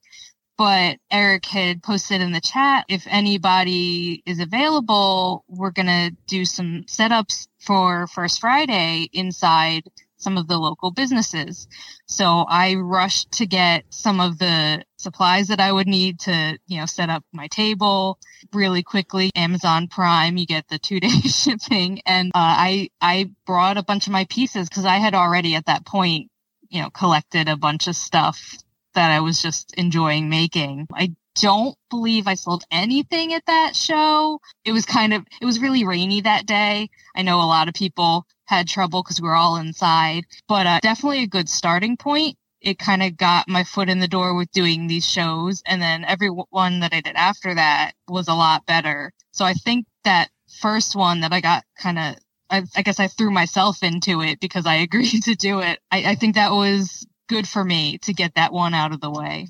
But 0.58 0.98
Eric 1.10 1.46
had 1.46 1.82
posted 1.82 2.20
in 2.20 2.32
the 2.32 2.40
chat 2.40 2.84
if 2.88 3.06
anybody 3.08 4.22
is 4.26 4.38
available, 4.38 5.44
we're 5.48 5.70
going 5.70 5.86
to 5.86 6.14
do 6.26 6.44
some 6.44 6.84
setups 6.86 7.48
for 7.58 8.06
First 8.08 8.40
Friday 8.40 9.08
inside 9.12 9.84
some 10.18 10.38
of 10.38 10.46
the 10.48 10.58
local 10.58 10.90
businesses. 10.90 11.66
So 12.06 12.44
I 12.48 12.74
rushed 12.74 13.32
to 13.32 13.46
get 13.46 13.84
some 13.90 14.20
of 14.20 14.38
the 14.38 14.84
supplies 15.02 15.48
that 15.48 15.60
I 15.60 15.72
would 15.72 15.86
need 15.86 16.20
to, 16.20 16.58
you 16.66 16.78
know, 16.78 16.86
set 16.86 17.10
up 17.10 17.24
my 17.32 17.48
table 17.48 18.18
really 18.52 18.82
quickly. 18.82 19.30
Amazon 19.34 19.88
Prime, 19.88 20.36
you 20.36 20.46
get 20.46 20.68
the 20.68 20.78
two 20.78 21.00
day 21.00 21.08
shipping. 21.26 22.00
And 22.06 22.28
uh, 22.28 22.38
I, 22.38 22.90
I 23.00 23.30
brought 23.46 23.76
a 23.76 23.82
bunch 23.82 24.06
of 24.06 24.12
my 24.12 24.24
pieces 24.26 24.68
because 24.68 24.84
I 24.84 24.96
had 24.96 25.14
already 25.14 25.54
at 25.54 25.66
that 25.66 25.84
point, 25.84 26.30
you 26.68 26.82
know, 26.82 26.90
collected 26.90 27.48
a 27.48 27.56
bunch 27.56 27.86
of 27.86 27.96
stuff 27.96 28.56
that 28.94 29.10
I 29.10 29.20
was 29.20 29.40
just 29.40 29.74
enjoying 29.74 30.28
making. 30.28 30.86
I 30.92 31.14
don't 31.40 31.76
believe 31.90 32.26
I 32.26 32.34
sold 32.34 32.64
anything 32.70 33.32
at 33.32 33.46
that 33.46 33.74
show. 33.74 34.40
It 34.64 34.72
was 34.72 34.84
kind 34.84 35.14
of, 35.14 35.24
it 35.40 35.44
was 35.44 35.60
really 35.60 35.84
rainy 35.84 36.20
that 36.22 36.46
day. 36.46 36.90
I 37.16 37.22
know 37.22 37.38
a 37.38 37.44
lot 37.44 37.68
of 37.68 37.74
people 37.74 38.26
had 38.44 38.68
trouble 38.68 39.02
because 39.02 39.20
we 39.20 39.28
were 39.28 39.34
all 39.34 39.56
inside, 39.56 40.24
but 40.46 40.66
uh, 40.66 40.80
definitely 40.82 41.22
a 41.22 41.28
good 41.28 41.48
starting 41.48 41.96
point. 41.96 42.36
It 42.62 42.78
kind 42.78 43.02
of 43.02 43.16
got 43.16 43.48
my 43.48 43.64
foot 43.64 43.88
in 43.88 43.98
the 43.98 44.08
door 44.08 44.34
with 44.34 44.50
doing 44.52 44.86
these 44.86 45.06
shows. 45.06 45.62
And 45.66 45.82
then 45.82 46.04
every 46.04 46.28
one 46.28 46.80
that 46.80 46.94
I 46.94 47.00
did 47.00 47.16
after 47.16 47.54
that 47.54 47.92
was 48.08 48.28
a 48.28 48.34
lot 48.34 48.66
better. 48.66 49.12
So 49.32 49.44
I 49.44 49.54
think 49.54 49.86
that 50.04 50.30
first 50.60 50.94
one 50.94 51.20
that 51.20 51.32
I 51.32 51.40
got 51.40 51.64
kind 51.76 51.98
of, 51.98 52.16
I, 52.48 52.62
I, 52.76 52.82
guess 52.82 53.00
I 53.00 53.08
threw 53.08 53.30
myself 53.30 53.82
into 53.82 54.22
it 54.22 54.40
because 54.40 54.66
I 54.66 54.74
agreed 54.86 55.24
to 55.24 55.34
do 55.34 55.60
it. 55.60 55.80
I, 55.90 56.04
I 56.12 56.14
think 56.14 56.36
that 56.36 56.52
was 56.52 57.06
good 57.28 57.48
for 57.48 57.64
me 57.64 57.98
to 57.98 58.12
get 58.12 58.34
that 58.36 58.52
one 58.52 58.74
out 58.74 58.92
of 58.92 59.00
the 59.00 59.10
way. 59.10 59.48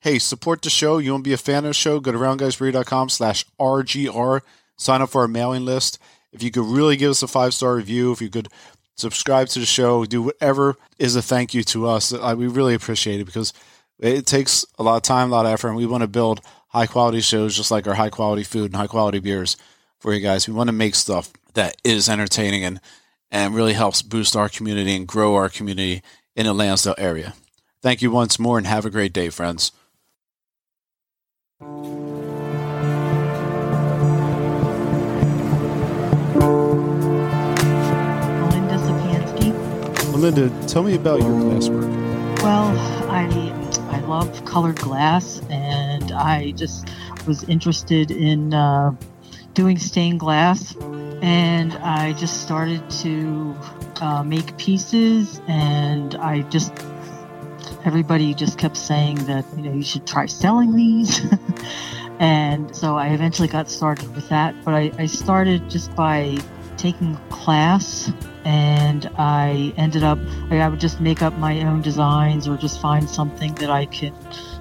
Hey, 0.00 0.18
support 0.18 0.62
the 0.62 0.70
show. 0.70 0.98
You 0.98 1.12
want 1.12 1.24
to 1.24 1.28
be 1.30 1.34
a 1.34 1.38
fan 1.38 1.64
of 1.64 1.70
the 1.70 1.74
show? 1.74 1.98
Go 1.98 2.12
to 2.12 2.18
roundguysradio.com 2.18 3.08
slash 3.08 3.44
RGR. 3.58 4.42
Sign 4.76 5.02
up 5.02 5.10
for 5.10 5.22
our 5.22 5.28
mailing 5.28 5.64
list. 5.64 5.98
If 6.32 6.42
you 6.42 6.50
could 6.50 6.66
really 6.66 6.96
give 6.96 7.10
us 7.10 7.22
a 7.22 7.28
five 7.28 7.54
star 7.54 7.74
review, 7.74 8.12
if 8.12 8.20
you 8.20 8.28
could 8.28 8.48
subscribe 8.96 9.48
to 9.48 9.58
the 9.58 9.66
show, 9.66 10.04
do 10.04 10.22
whatever 10.22 10.76
is 10.98 11.16
a 11.16 11.22
thank 11.22 11.54
you 11.54 11.62
to 11.64 11.86
us, 11.86 12.12
I, 12.12 12.34
we 12.34 12.46
really 12.46 12.74
appreciate 12.74 13.20
it 13.20 13.24
because 13.24 13.52
it 13.98 14.26
takes 14.26 14.64
a 14.78 14.82
lot 14.82 14.96
of 14.96 15.02
time, 15.02 15.28
a 15.28 15.32
lot 15.32 15.46
of 15.46 15.52
effort, 15.52 15.68
and 15.68 15.76
we 15.76 15.86
want 15.86 16.02
to 16.02 16.08
build 16.08 16.40
high 16.68 16.86
quality 16.86 17.20
shows 17.20 17.56
just 17.56 17.70
like 17.70 17.86
our 17.86 17.94
high 17.94 18.10
quality 18.10 18.42
food 18.42 18.66
and 18.66 18.76
high 18.76 18.86
quality 18.86 19.18
beers 19.18 19.56
for 19.98 20.12
you 20.12 20.20
guys. 20.20 20.46
We 20.46 20.54
want 20.54 20.68
to 20.68 20.72
make 20.72 20.94
stuff 20.94 21.32
that 21.54 21.76
is 21.84 22.08
entertaining 22.08 22.64
and, 22.64 22.80
and 23.30 23.54
really 23.54 23.72
helps 23.72 24.02
boost 24.02 24.36
our 24.36 24.48
community 24.48 24.94
and 24.94 25.06
grow 25.06 25.34
our 25.34 25.48
community 25.48 26.02
in 26.34 26.46
the 26.46 26.52
Lansdale 26.52 26.94
area. 26.98 27.34
Thank 27.82 28.02
you 28.02 28.10
once 28.10 28.38
more 28.38 28.58
and 28.58 28.66
have 28.66 28.84
a 28.84 28.90
great 28.90 29.12
day, 29.12 29.30
friends. 29.30 29.72
Melinda, 40.16 40.48
tell 40.66 40.82
me 40.82 40.94
about 40.94 41.20
your 41.20 41.38
glass 41.38 41.68
work. 41.68 41.84
Well, 42.42 42.74
I 43.10 43.26
I 43.90 44.00
love 44.00 44.46
colored 44.46 44.76
glass, 44.76 45.42
and 45.50 46.10
I 46.10 46.52
just 46.52 46.88
was 47.26 47.44
interested 47.44 48.10
in 48.10 48.54
uh, 48.54 48.94
doing 49.52 49.76
stained 49.76 50.20
glass, 50.20 50.74
and 51.20 51.74
I 51.74 52.14
just 52.14 52.40
started 52.40 52.88
to 53.02 53.54
uh, 54.00 54.22
make 54.22 54.56
pieces, 54.56 55.42
and 55.48 56.14
I 56.14 56.40
just 56.48 56.72
everybody 57.84 58.32
just 58.32 58.56
kept 58.56 58.78
saying 58.78 59.16
that 59.26 59.44
you 59.54 59.64
know 59.64 59.74
you 59.74 59.82
should 59.82 60.06
try 60.06 60.24
selling 60.24 60.74
these. 60.74 61.20
and 62.20 62.74
so 62.74 62.96
I 62.96 63.08
eventually 63.08 63.48
got 63.48 63.68
started 63.68 64.14
with 64.14 64.30
that. 64.30 64.54
But 64.64 64.72
I, 64.72 64.92
I 64.98 65.04
started 65.04 65.68
just 65.68 65.94
by 65.94 66.38
taking 66.78 67.16
a 67.16 67.22
class 67.28 68.10
and 68.46 69.10
I 69.18 69.74
ended 69.76 70.04
up 70.04 70.20
I 70.52 70.68
would 70.68 70.78
just 70.78 71.00
make 71.00 71.20
up 71.20 71.34
my 71.34 71.62
own 71.62 71.82
designs 71.82 72.46
or 72.46 72.56
just 72.56 72.80
find 72.80 73.10
something 73.10 73.52
that 73.56 73.70
I 73.70 73.86
could 73.86 74.14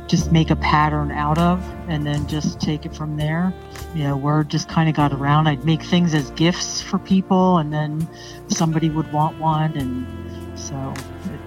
just 0.07 0.31
make 0.31 0.49
a 0.49 0.55
pattern 0.55 1.11
out 1.11 1.37
of 1.37 1.63
and 1.87 2.05
then 2.05 2.27
just 2.27 2.59
take 2.59 2.85
it 2.85 2.95
from 2.95 3.15
there. 3.15 3.53
You 3.93 4.03
know, 4.03 4.17
word 4.17 4.49
just 4.49 4.67
kind 4.67 4.89
of 4.89 4.95
got 4.95 5.13
around. 5.13 5.47
I'd 5.47 5.65
make 5.65 5.83
things 5.83 6.15
as 6.15 6.31
gifts 6.31 6.81
for 6.81 6.97
people 6.97 7.59
and 7.59 7.71
then 7.71 8.07
somebody 8.47 8.89
would 8.89 9.11
want 9.13 9.37
one 9.39 9.77
and 9.77 10.59
so 10.59 10.93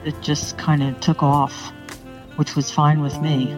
it, 0.04 0.14
it 0.14 0.22
just 0.22 0.56
kind 0.58 0.84
of 0.84 1.00
took 1.00 1.24
off, 1.24 1.72
which 2.36 2.54
was 2.54 2.70
fine 2.70 3.00
with 3.00 3.20
me. 3.20 3.50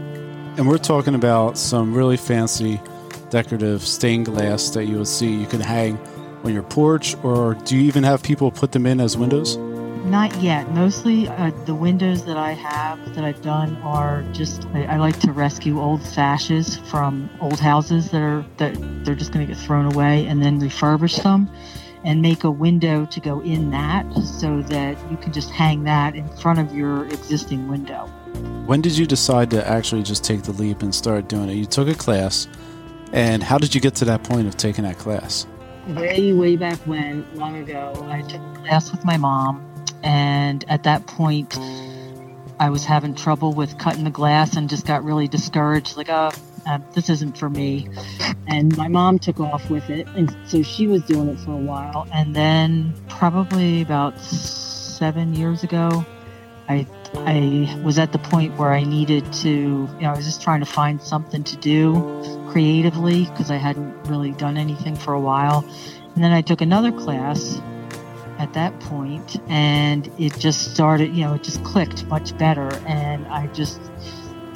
And 0.57 0.67
we're 0.67 0.79
talking 0.79 1.15
about 1.15 1.59
some 1.59 1.93
really 1.93 2.17
fancy 2.17 2.81
decorative 3.29 3.83
stained 3.83 4.25
glass 4.25 4.71
that 4.71 4.87
you 4.87 4.97
would 4.99 5.07
see 5.07 5.35
you 5.35 5.47
can 5.47 5.61
hang 5.61 5.99
on 6.45 6.53
your 6.53 6.63
porch, 6.63 7.17
or 7.23 7.55
do 7.55 7.77
you 7.77 7.83
even 7.83 8.03
have 8.05 8.23
people 8.23 8.51
put 8.51 8.73
them 8.73 8.87
in 8.87 9.01
as 9.01 9.17
windows? 9.17 9.57
Not 10.05 10.35
yet. 10.41 10.71
Mostly 10.73 11.29
uh, 11.29 11.51
the 11.67 11.75
windows 11.75 12.25
that 12.25 12.37
I 12.37 12.53
have 12.53 13.15
that 13.15 13.23
I've 13.23 13.43
done 13.43 13.77
are 13.83 14.25
just 14.33 14.67
I, 14.73 14.85
I 14.85 14.97
like 14.97 15.19
to 15.21 15.33
rescue 15.33 15.79
old 15.79 16.03
sashes 16.03 16.79
from 16.79 17.29
old 17.41 17.61
houses 17.61 18.11
that 18.11 18.23
are 18.23 18.45
that 18.57 18.75
they're 19.05 19.15
just 19.15 19.33
going 19.33 19.47
to 19.47 19.53
get 19.53 19.63
thrown 19.63 19.93
away 19.93 20.27
and 20.27 20.43
then 20.43 20.59
refurbish 20.59 21.23
them 21.23 21.51
and 22.03 22.23
make 22.23 22.45
a 22.45 22.51
window 22.51 23.05
to 23.07 23.21
go 23.21 23.41
in 23.41 23.71
that 23.71 24.11
so 24.25 24.63
that 24.63 24.97
you 25.11 25.19
can 25.19 25.33
just 25.33 25.51
hang 25.51 25.85
that 25.85 26.17
in 26.17 26.27
front 26.39 26.59
of 26.59 26.75
your 26.75 27.05
existing 27.07 27.69
window. 27.69 28.07
When 28.65 28.81
did 28.81 28.97
you 28.97 29.07
decide 29.07 29.51
to 29.51 29.69
actually 29.69 30.03
just 30.03 30.25
take 30.25 30.43
the 30.43 30.53
leap 30.53 30.83
and 30.83 30.95
start 30.95 31.29
doing 31.29 31.51
it? 31.51 31.55
You 31.55 31.67
took 31.67 31.89
a 31.89 31.95
class, 31.95 32.49
and 33.13 33.43
how 33.43 33.59
did 33.59 33.75
you 33.75 33.81
get 33.83 33.97
to 33.97 34.07
that 34.07 34.23
point 34.23 34.49
of 34.49 34.57
taking 34.57 34.85
that 34.85 34.97
class? 34.97 35.47
Way, 35.95 36.33
way 36.33 36.57
back 36.57 36.79
when, 36.87 37.27
long 37.35 37.57
ago, 37.57 37.93
I 38.09 38.23
took 38.23 38.41
a 38.41 38.55
class 38.61 38.93
with 38.93 39.05
my 39.05 39.17
mom, 39.17 39.85
and 40.03 40.65
at 40.69 40.85
that 40.85 41.07
point, 41.07 41.59
I 42.59 42.71
was 42.71 42.85
having 42.85 43.15
trouble 43.15 43.55
with 43.55 43.77
cutting 43.79 44.05
the 44.05 44.11
glass 44.11 44.57
and 44.57 44.69
just 44.69 44.87
got 44.87 45.03
really 45.03 45.27
discouraged. 45.27 45.97
Like, 45.97 46.09
oh, 46.09 46.31
uh, 46.67 46.79
this 46.95 47.09
isn't 47.09 47.39
for 47.39 47.49
me. 47.51 47.89
And 48.47 48.77
my 48.77 48.89
mom 48.89 49.19
took 49.19 49.41
off 49.41 49.69
with 49.71 49.91
it, 49.91 50.07
and 50.09 50.35
so 50.47 50.63
she 50.63 50.87
was 50.87 51.03
doing 51.03 51.29
it 51.29 51.41
for 51.41 51.53
a 51.53 51.57
while. 51.57 52.07
And 52.13 52.37
then, 52.37 52.95
probably 53.09 53.83
about 53.83 54.21
seven 54.21 55.35
years 55.35 55.65
ago, 55.65 56.05
I 56.69 56.87
I 57.15 57.81
was 57.83 57.99
at 57.99 58.13
the 58.13 58.19
point 58.19 58.57
where 58.57 58.73
I 58.73 58.85
needed 58.85 59.33
to, 59.33 59.51
you 59.51 60.01
know, 60.01 60.11
I 60.11 60.17
was 60.17 60.25
just 60.25 60.43
trying 60.43 60.61
to 60.61 60.67
find 60.67 61.03
something 61.03 61.43
to 61.45 61.57
do 61.57 61.95
creatively 62.51 63.25
because 63.27 63.51
I 63.51 63.57
hadn't 63.57 63.95
really 64.09 64.33
done 64.33 64.57
anything 64.57 64.97
for 64.97 65.13
a 65.13 65.21
while. 65.21 65.65
And 66.15 66.25
then 66.25 66.33
I 66.33 66.43
took 66.43 66.61
another 66.61 66.93
class 66.93 67.61
at 68.39 68.53
that 68.55 68.79
point 68.81 69.37
and 69.49 70.11
it 70.19 70.37
just 70.39 70.73
started, 70.73 71.15
you 71.15 71.25
know, 71.25 71.35
it 71.35 71.43
just 71.43 71.63
clicked 71.63 72.05
much 72.07 72.37
better. 72.39 72.69
And 72.87 73.27
I 73.29 73.47
just, 73.49 73.81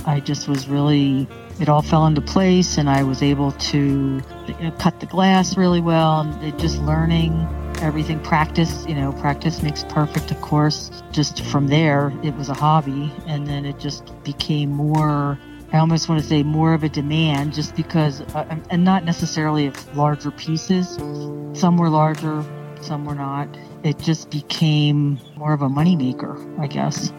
I 0.07 0.21
just 0.21 0.49
was 0.49 0.69
really, 0.69 1.29
it 1.61 1.69
all 1.69 1.83
fell 1.83 2.07
into 2.07 2.21
place 2.21 2.79
and 2.79 2.91
I 2.91 3.05
was 3.05 3.23
able 3.23 3.53
to 3.53 4.21
uh, 4.61 4.71
cut 4.79 5.01
the 5.01 5.07
glass 5.07 5.57
really 5.57 5.81
well 5.81 6.21
and 6.21 6.45
it 6.45 6.59
just 6.59 6.79
learning 6.81 7.49
everything 7.79 8.21
practice 8.21 8.87
you 8.87 8.95
know 8.95 9.13
practice 9.15 9.61
makes 9.61 9.83
perfect 9.85 10.31
of 10.31 10.41
course 10.41 10.91
just 11.11 11.45
from 11.45 11.67
there 11.67 12.13
it 12.23 12.35
was 12.37 12.49
a 12.49 12.55
hobby 12.55 13.13
and 13.27 13.49
then 13.49 13.67
it 13.67 13.79
just 13.79 14.13
became 14.23 14.71
more 14.71 15.39
i 15.75 15.79
almost 15.79 16.09
want 16.09 16.21
to 16.23 16.27
say 16.27 16.43
more 16.43 16.73
of 16.73 16.83
a 16.83 16.89
demand 16.89 17.53
just 17.53 17.77
because 17.77 18.23
uh, 18.35 18.59
and 18.71 18.85
not 18.85 19.05
necessarily 19.05 19.67
of 19.67 19.97
larger 19.97 20.31
pieces. 20.31 20.97
Some 21.59 21.77
were 21.77 21.91
larger 21.91 22.43
some 22.81 23.05
were 23.05 23.15
not. 23.15 23.49
It 23.83 23.99
just 23.99 24.31
became 24.31 25.19
more 25.37 25.53
of 25.53 25.61
a 25.61 25.69
moneymaker 25.69 26.35
i 26.59 26.67
guess. 26.67 27.11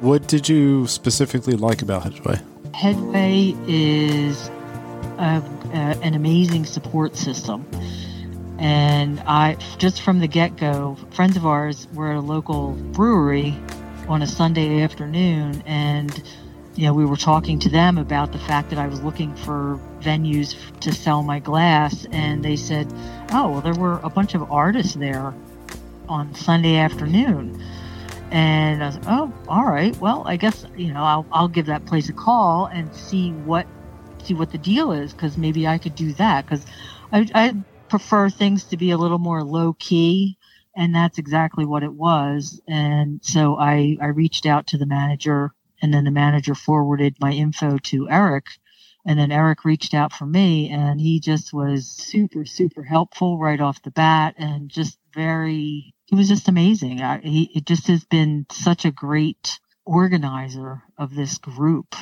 What 0.00 0.26
did 0.26 0.48
you 0.48 0.86
specifically 0.86 1.54
like 1.54 1.82
about 1.82 2.02
headway 2.02 2.40
headway 2.74 3.54
is 3.66 4.48
a, 5.18 5.42
a, 5.72 5.76
an 6.02 6.14
amazing 6.14 6.64
support 6.64 7.16
system. 7.16 7.66
And 8.58 9.20
I, 9.20 9.56
just 9.78 10.02
from 10.02 10.20
the 10.20 10.28
get 10.28 10.56
go, 10.56 10.96
friends 11.10 11.36
of 11.36 11.46
ours 11.46 11.88
were 11.92 12.10
at 12.10 12.16
a 12.16 12.20
local 12.20 12.72
brewery 12.92 13.56
on 14.08 14.22
a 14.22 14.26
Sunday 14.26 14.82
afternoon, 14.82 15.62
and 15.66 16.22
you 16.78 16.84
know, 16.84 16.94
we 16.94 17.04
were 17.04 17.16
talking 17.16 17.58
to 17.58 17.68
them 17.68 17.98
about 17.98 18.30
the 18.30 18.38
fact 18.38 18.70
that 18.70 18.78
I 18.78 18.86
was 18.86 19.02
looking 19.02 19.34
for 19.34 19.80
venues 20.00 20.54
to 20.78 20.92
sell 20.92 21.24
my 21.24 21.40
glass, 21.40 22.06
and 22.12 22.44
they 22.44 22.54
said, 22.54 22.86
"Oh, 23.32 23.50
well, 23.50 23.62
there 23.62 23.74
were 23.74 23.98
a 24.04 24.08
bunch 24.08 24.36
of 24.36 24.48
artists 24.48 24.94
there 24.94 25.34
on 26.08 26.36
Sunday 26.36 26.76
afternoon." 26.76 27.60
And 28.30 28.80
I 28.80 28.86
was, 28.86 29.00
"Oh, 29.08 29.34
all 29.48 29.64
right. 29.64 29.98
Well, 29.98 30.22
I 30.24 30.36
guess 30.36 30.64
you 30.76 30.92
know, 30.94 31.02
I'll 31.02 31.26
I'll 31.32 31.48
give 31.48 31.66
that 31.66 31.84
place 31.84 32.08
a 32.10 32.12
call 32.12 32.66
and 32.66 32.94
see 32.94 33.32
what 33.32 33.66
see 34.22 34.34
what 34.34 34.52
the 34.52 34.58
deal 34.58 34.92
is, 34.92 35.12
because 35.12 35.36
maybe 35.36 35.66
I 35.66 35.78
could 35.78 35.96
do 35.96 36.12
that." 36.14 36.46
Because 36.46 36.64
I, 37.10 37.26
I 37.34 37.54
prefer 37.88 38.30
things 38.30 38.66
to 38.66 38.76
be 38.76 38.92
a 38.92 38.98
little 38.98 39.18
more 39.18 39.42
low 39.42 39.72
key 39.72 40.38
and 40.76 40.94
that's 40.94 41.18
exactly 41.18 41.64
what 41.64 41.82
it 41.82 41.92
was 41.92 42.60
and 42.68 43.18
so 43.24 43.56
i 43.58 43.96
i 44.02 44.06
reached 44.08 44.44
out 44.44 44.66
to 44.66 44.76
the 44.76 44.84
manager 44.84 45.54
and 45.82 45.92
then 45.92 46.04
the 46.04 46.10
manager 46.10 46.54
forwarded 46.54 47.16
my 47.20 47.32
info 47.32 47.78
to 47.78 48.08
eric 48.10 48.46
and 49.06 49.18
then 49.18 49.32
eric 49.32 49.64
reached 49.64 49.94
out 49.94 50.12
for 50.12 50.26
me 50.26 50.68
and 50.70 51.00
he 51.00 51.20
just 51.20 51.52
was 51.52 51.88
super 51.88 52.44
super 52.44 52.82
helpful 52.82 53.38
right 53.38 53.60
off 53.60 53.82
the 53.82 53.90
bat 53.90 54.34
and 54.38 54.70
just 54.70 54.98
very 55.14 55.92
he 56.06 56.16
was 56.16 56.28
just 56.28 56.48
amazing 56.48 57.02
I, 57.02 57.18
he 57.20 57.50
it 57.54 57.66
just 57.66 57.86
has 57.88 58.04
been 58.04 58.46
such 58.50 58.84
a 58.84 58.90
great 58.90 59.58
organizer 59.84 60.82
of 60.98 61.14
this 61.14 61.38
group 61.38 61.94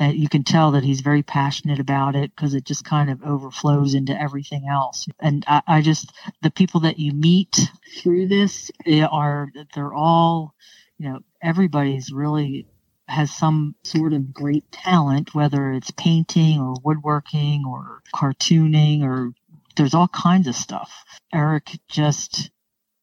uh, 0.00 0.06
you 0.06 0.28
can 0.28 0.42
tell 0.42 0.72
that 0.72 0.82
he's 0.82 1.02
very 1.02 1.22
passionate 1.22 1.78
about 1.78 2.16
it 2.16 2.34
because 2.34 2.54
it 2.54 2.64
just 2.64 2.84
kind 2.84 3.10
of 3.10 3.22
overflows 3.22 3.94
into 3.94 4.18
everything 4.20 4.66
else. 4.68 5.06
And 5.20 5.44
I, 5.46 5.62
I, 5.68 5.80
just, 5.82 6.12
the 6.42 6.50
people 6.50 6.80
that 6.80 6.98
you 6.98 7.12
meet 7.12 7.70
through 7.98 8.26
this 8.26 8.72
are, 8.88 9.48
they're 9.74 9.94
all, 9.94 10.54
you 10.98 11.08
know, 11.08 11.20
everybody's 11.40 12.12
really 12.12 12.66
has 13.08 13.30
some 13.30 13.74
sort 13.84 14.12
of 14.12 14.32
great 14.32 14.70
talent, 14.72 15.34
whether 15.34 15.72
it's 15.72 15.90
painting 15.90 16.58
or 16.58 16.74
woodworking 16.82 17.64
or 17.66 18.02
cartooning 18.14 19.02
or 19.02 19.32
there's 19.76 19.94
all 19.94 20.08
kinds 20.08 20.46
of 20.46 20.54
stuff. 20.54 21.04
Eric 21.32 21.70
just 21.88 22.50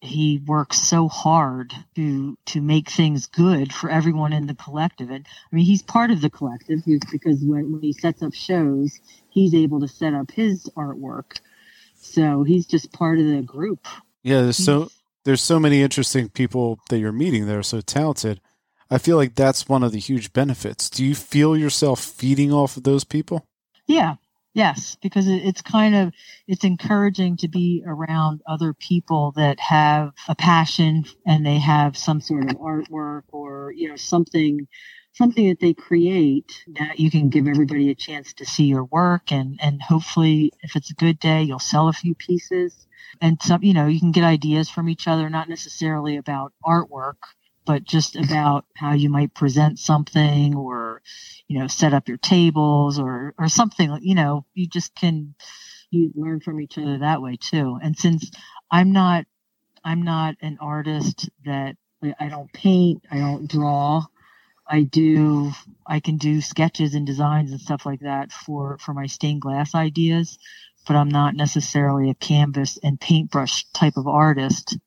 he 0.03 0.41
works 0.47 0.81
so 0.81 1.07
hard 1.07 1.73
to 1.95 2.35
to 2.47 2.61
make 2.61 2.89
things 2.89 3.27
good 3.27 3.71
for 3.71 3.89
everyone 3.89 4.33
in 4.33 4.47
the 4.47 4.55
collective. 4.55 5.11
And 5.11 5.27
i 5.29 5.55
mean 5.55 5.65
he's 5.65 5.83
part 5.83 6.09
of 6.09 6.21
the 6.21 6.29
collective. 6.29 6.79
Because 7.11 7.43
when, 7.43 7.71
when 7.71 7.81
he 7.81 7.93
sets 7.93 8.23
up 8.23 8.33
shows 8.33 8.99
he's 9.29 9.53
able 9.53 9.81
to 9.81 9.87
set 9.87 10.13
up 10.13 10.31
his 10.31 10.69
artwork. 10.75 11.39
So 11.95 12.43
he's 12.43 12.65
just 12.65 12.91
part 12.91 13.19
of 13.19 13.25
the 13.25 13.43
group. 13.43 13.87
Yeah 14.23 14.41
there's 14.41 14.57
so 14.57 14.89
there's 15.23 15.41
so 15.41 15.59
many 15.59 15.83
interesting 15.83 16.29
people 16.29 16.79
that 16.89 16.97
you're 16.97 17.11
meeting 17.11 17.45
that 17.45 17.55
are 17.55 17.63
so 17.63 17.81
talented 17.81 18.41
i 18.91 18.97
feel 18.97 19.17
like 19.17 19.33
that's 19.33 19.67
one 19.67 19.83
of 19.83 19.91
the 19.91 19.99
huge 19.99 20.33
benefits. 20.33 20.89
Do 20.89 21.03
you 21.03 21.15
feel 21.15 21.57
yourself 21.57 21.99
feeding 21.99 22.51
off 22.51 22.77
of 22.77 22.83
those 22.83 23.03
people? 23.03 23.45
Yeah. 23.87 24.15
Yes, 24.53 24.97
because 25.01 25.29
it's 25.29 25.61
kind 25.61 25.95
of 25.95 26.11
it's 26.45 26.65
encouraging 26.65 27.37
to 27.37 27.47
be 27.47 27.83
around 27.87 28.41
other 28.45 28.73
people 28.73 29.31
that 29.37 29.61
have 29.61 30.11
a 30.27 30.35
passion 30.35 31.05
and 31.25 31.45
they 31.45 31.57
have 31.57 31.95
some 31.95 32.19
sort 32.19 32.49
of 32.49 32.57
artwork 32.57 33.23
or 33.31 33.71
you 33.73 33.87
know 33.87 33.95
something 33.95 34.67
something 35.13 35.47
that 35.47 35.61
they 35.61 35.73
create 35.73 36.65
that 36.75 36.99
you 36.99 37.09
can 37.09 37.29
give 37.29 37.47
everybody 37.47 37.91
a 37.91 37.95
chance 37.95 38.33
to 38.33 38.45
see 38.45 38.65
your 38.65 38.83
work. 38.83 39.31
And 39.31 39.57
and 39.61 39.81
hopefully 39.81 40.51
if 40.61 40.75
it's 40.75 40.91
a 40.91 40.95
good 40.95 41.17
day 41.19 41.43
you'll 41.43 41.59
sell 41.59 41.87
a 41.87 41.93
few 41.93 42.13
pieces. 42.13 42.87
And 43.21 43.41
some 43.41 43.63
you 43.63 43.73
know 43.73 43.87
you 43.87 44.01
can 44.01 44.11
get 44.11 44.25
ideas 44.25 44.69
from 44.69 44.89
each 44.89 45.07
other 45.07 45.29
not 45.29 45.47
necessarily 45.47 46.17
about 46.17 46.51
artwork 46.65 47.23
but 47.65 47.83
just 47.83 48.15
about 48.15 48.65
how 48.75 48.93
you 48.93 49.09
might 49.09 49.33
present 49.35 49.79
something 49.79 50.55
or 50.55 51.01
you 51.47 51.59
know 51.59 51.67
set 51.67 51.93
up 51.93 52.07
your 52.07 52.17
tables 52.17 52.99
or 52.99 53.33
or 53.39 53.47
something 53.49 53.97
you 54.01 54.15
know 54.15 54.45
you 54.53 54.67
just 54.67 54.95
can 54.95 55.35
you 55.91 56.11
learn 56.15 56.39
from 56.39 56.61
each 56.61 56.77
other 56.77 56.99
that 56.99 57.21
way 57.21 57.37
too. 57.37 57.77
And 57.81 57.97
since 57.97 58.31
i'm 58.71 58.91
not 58.91 59.25
i'm 59.83 60.03
not 60.03 60.35
an 60.41 60.57
artist 60.61 61.29
that 61.45 61.75
i 62.19 62.29
don't 62.29 62.51
paint 62.53 63.03
i 63.11 63.17
don't 63.17 63.49
draw 63.49 64.03
i 64.67 64.83
do 64.83 65.51
i 65.87 65.99
can 65.99 66.17
do 66.17 66.41
sketches 66.41 66.95
and 66.95 67.05
designs 67.07 67.51
and 67.51 67.61
stuff 67.61 67.85
like 67.85 68.01
that 68.01 68.31
for 68.31 68.77
for 68.79 68.93
my 68.93 69.07
stained 69.07 69.41
glass 69.41 69.75
ideas 69.75 70.37
but 70.87 70.95
i'm 70.95 71.09
not 71.09 71.35
necessarily 71.35 72.09
a 72.09 72.15
canvas 72.15 72.79
and 72.83 72.99
paintbrush 73.01 73.65
type 73.73 73.97
of 73.97 74.07
artist 74.07 74.77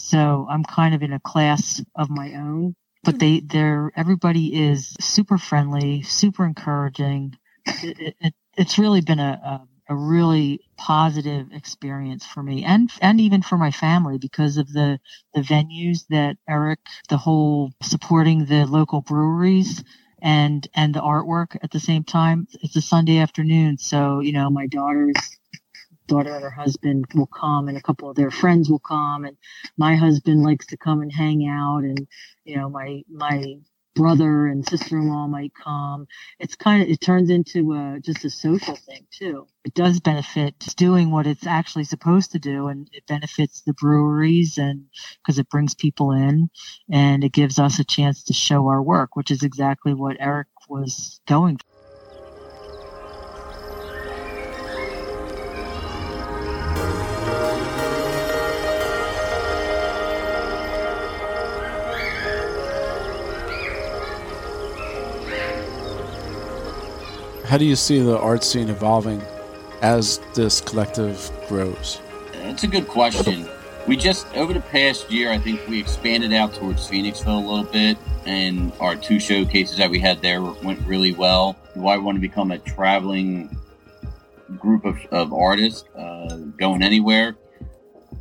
so 0.00 0.46
I'm 0.50 0.64
kind 0.64 0.94
of 0.94 1.02
in 1.02 1.12
a 1.12 1.20
class 1.20 1.82
of 1.94 2.10
my 2.10 2.34
own. 2.34 2.74
But 3.02 3.18
they, 3.18 3.38
hmm. 3.38 3.46
they're 3.46 3.92
everybody 3.96 4.68
is 4.68 4.94
super 5.00 5.38
friendly, 5.38 6.02
super 6.02 6.44
encouraging. 6.44 7.36
It, 7.66 8.14
it, 8.20 8.34
it's 8.56 8.78
really 8.78 9.00
been 9.00 9.20
a, 9.20 9.40
a, 9.88 9.94
a 9.94 9.96
really 9.96 10.60
positive 10.76 11.52
experience 11.52 12.26
for 12.26 12.42
me 12.42 12.64
and 12.64 12.90
and 13.00 13.20
even 13.20 13.42
for 13.42 13.56
my 13.56 13.70
family 13.70 14.18
because 14.18 14.56
of 14.56 14.72
the 14.72 15.00
the 15.34 15.40
venues 15.40 16.06
that 16.08 16.36
Eric, 16.48 16.80
the 17.08 17.16
whole 17.16 17.72
supporting 17.82 18.44
the 18.44 18.66
local 18.66 19.00
breweries 19.00 19.82
and 20.22 20.68
and 20.74 20.94
the 20.94 21.00
artwork 21.00 21.56
at 21.62 21.70
the 21.70 21.80
same 21.80 22.04
time. 22.04 22.46
It's 22.62 22.76
a 22.76 22.82
Sunday 22.82 23.18
afternoon, 23.18 23.78
so 23.78 24.20
you 24.20 24.32
know 24.32 24.50
my 24.50 24.66
daughters 24.66 25.39
daughter 26.10 26.34
and 26.34 26.42
her 26.42 26.50
husband 26.50 27.06
will 27.14 27.26
come 27.26 27.68
and 27.68 27.76
a 27.78 27.82
couple 27.82 28.10
of 28.10 28.16
their 28.16 28.30
friends 28.30 28.70
will 28.70 28.80
come 28.80 29.24
and 29.24 29.36
my 29.76 29.96
husband 29.96 30.42
likes 30.42 30.66
to 30.66 30.76
come 30.76 31.00
and 31.00 31.12
hang 31.12 31.46
out 31.48 31.84
and 31.84 32.06
you 32.44 32.56
know 32.56 32.68
my 32.68 33.02
my 33.10 33.56
brother 33.94 34.46
and 34.46 34.66
sister-in-law 34.68 35.26
might 35.26 35.52
come. 35.54 36.06
It's 36.38 36.54
kind 36.54 36.82
of 36.82 36.88
it 36.88 37.00
turns 37.00 37.30
into 37.30 37.72
a, 37.72 38.00
just 38.00 38.24
a 38.24 38.30
social 38.30 38.76
thing 38.76 39.06
too. 39.10 39.46
It 39.64 39.74
does 39.74 40.00
benefit 40.00 40.54
doing 40.76 41.10
what 41.10 41.26
it's 41.26 41.46
actually 41.46 41.84
supposed 41.84 42.32
to 42.32 42.38
do, 42.38 42.68
and 42.68 42.88
it 42.92 43.06
benefits 43.06 43.62
the 43.62 43.74
breweries 43.74 44.58
and 44.58 44.86
because 45.22 45.38
it 45.38 45.50
brings 45.50 45.74
people 45.74 46.12
in, 46.12 46.50
and 46.90 47.24
it 47.24 47.32
gives 47.32 47.58
us 47.58 47.78
a 47.78 47.84
chance 47.84 48.24
to 48.24 48.32
show 48.32 48.68
our 48.68 48.82
work, 48.82 49.16
which 49.16 49.30
is 49.30 49.42
exactly 49.42 49.94
what 49.94 50.16
Eric 50.20 50.48
was 50.68 51.20
going. 51.26 51.58
For. 51.58 51.69
How 67.50 67.58
do 67.58 67.64
you 67.64 67.74
see 67.74 67.98
the 67.98 68.16
art 68.16 68.44
scene 68.44 68.68
evolving 68.68 69.20
as 69.82 70.20
this 70.34 70.60
collective 70.60 71.32
grows? 71.48 72.00
It's 72.32 72.62
a 72.62 72.68
good 72.68 72.86
question. 72.86 73.48
We 73.88 73.96
just, 73.96 74.32
over 74.36 74.52
the 74.52 74.60
past 74.60 75.10
year, 75.10 75.32
I 75.32 75.38
think 75.38 75.66
we 75.66 75.80
expanded 75.80 76.32
out 76.32 76.54
towards 76.54 76.88
Phoenixville 76.88 77.44
a 77.44 77.48
little 77.48 77.64
bit, 77.64 77.98
and 78.24 78.72
our 78.78 78.94
two 78.94 79.18
showcases 79.18 79.78
that 79.78 79.90
we 79.90 79.98
had 79.98 80.22
there 80.22 80.40
went 80.40 80.78
really 80.86 81.12
well. 81.12 81.56
Do 81.74 81.88
I 81.88 81.96
want 81.96 82.14
to 82.14 82.20
become 82.20 82.52
a 82.52 82.58
traveling 82.60 83.58
group 84.56 84.84
of, 84.84 85.04
of 85.10 85.32
artists 85.32 85.88
uh, 85.96 86.36
going 86.56 86.84
anywhere? 86.84 87.36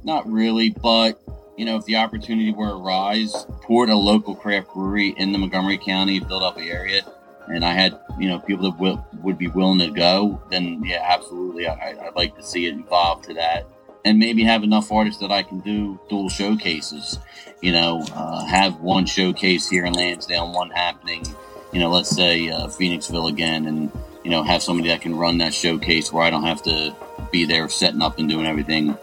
Not 0.03 0.27
really, 0.27 0.71
but 0.71 1.21
you 1.55 1.65
know, 1.65 1.75
if 1.75 1.85
the 1.85 1.97
opportunity 1.97 2.51
were 2.51 2.69
to 2.69 2.73
arise 2.73 3.45
toward 3.61 3.89
a 3.89 3.95
local 3.95 4.33
craft 4.33 4.73
brewery 4.73 5.09
in 5.17 5.33
the 5.33 5.37
Montgomery 5.37 5.77
County, 5.77 6.19
Philadelphia 6.19 6.73
area, 6.73 7.01
and 7.49 7.65
I 7.65 7.73
had 7.73 7.99
you 8.19 8.29
know 8.29 8.39
people 8.39 8.71
that 8.71 8.79
will, 8.79 9.05
would 9.21 9.38
be 9.38 9.47
willing 9.47 9.79
to 9.79 9.89
go, 9.89 10.41
then 10.49 10.83
yeah, 10.83 11.05
absolutely, 11.07 11.67
I, 11.67 11.93
would 12.05 12.15
like 12.15 12.35
to 12.38 12.43
see 12.43 12.67
it 12.67 12.75
evolve 12.75 13.23
to 13.23 13.33
that, 13.35 13.65
and 14.05 14.19
maybe 14.19 14.43
have 14.43 14.63
enough 14.63 14.91
artists 14.91 15.19
that 15.21 15.31
I 15.31 15.43
can 15.43 15.59
do 15.59 15.99
dual 16.09 16.29
showcases. 16.29 17.19
You 17.62 17.73
know, 17.73 18.05
uh, 18.13 18.45
have 18.45 18.79
one 18.79 19.05
showcase 19.05 19.67
here 19.67 19.85
in 19.85 19.93
Lansdale, 19.93 20.53
one 20.53 20.69
happening, 20.69 21.25
you 21.71 21.79
know, 21.79 21.89
let's 21.89 22.09
say 22.09 22.49
uh, 22.49 22.67
Phoenixville 22.67 23.29
again, 23.29 23.65
and 23.65 23.91
you 24.23 24.31
know, 24.31 24.43
have 24.43 24.62
somebody 24.62 24.89
that 24.89 25.01
can 25.01 25.15
run 25.15 25.38
that 25.39 25.53
showcase 25.53 26.12
where 26.12 26.23
I 26.23 26.29
don't 26.29 26.43
have 26.43 26.62
to 26.63 26.95
be 27.31 27.45
there 27.45 27.69
setting 27.69 28.01
up 28.01 28.19
and 28.19 28.27
doing 28.27 28.45
everything 28.45 28.97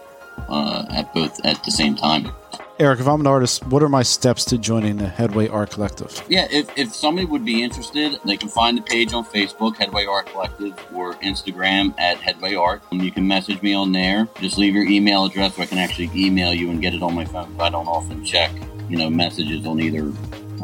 uh, 0.49 0.85
at 0.91 1.13
both 1.13 1.43
at 1.45 1.63
the 1.63 1.71
same 1.71 1.95
time. 1.95 2.31
Eric, 2.79 2.99
if 2.99 3.07
I'm 3.07 3.21
an 3.21 3.27
artist, 3.27 3.65
what 3.65 3.81
are 3.81 3.89
my 3.89 4.03
steps 4.03 4.45
to 4.45 4.57
joining 4.59 4.97
the 4.97 5.07
Headway 5.07 5.47
Art 5.47 5.71
Collective? 5.71 6.21
Yeah, 6.29 6.47
if, 6.51 6.69
if 6.77 6.93
somebody 6.93 7.25
would 7.25 7.43
be 7.43 7.63
interested, 7.63 8.19
they 8.23 8.37
can 8.37 8.49
find 8.49 8.77
the 8.77 8.83
page 8.83 9.13
on 9.13 9.25
Facebook, 9.25 9.77
Headway 9.77 10.05
Art 10.05 10.27
Collective, 10.27 10.77
or 10.93 11.15
Instagram 11.15 11.99
at 11.99 12.17
Headway 12.17 12.53
Art. 12.53 12.83
And 12.91 13.01
you 13.01 13.11
can 13.11 13.27
message 13.27 13.63
me 13.63 13.73
on 13.73 13.93
there. 13.93 14.27
Just 14.39 14.59
leave 14.59 14.75
your 14.75 14.85
email 14.85 15.25
address 15.25 15.55
so 15.55 15.63
I 15.63 15.65
can 15.65 15.79
actually 15.79 16.11
email 16.13 16.53
you 16.53 16.69
and 16.69 16.79
get 16.79 16.93
it 16.93 17.01
on 17.01 17.15
my 17.15 17.25
phone. 17.25 17.59
I 17.59 17.71
don't 17.71 17.87
often 17.87 18.23
check, 18.23 18.51
you 18.87 18.97
know, 18.97 19.09
messages 19.09 19.65
on 19.65 19.79
either 19.79 20.13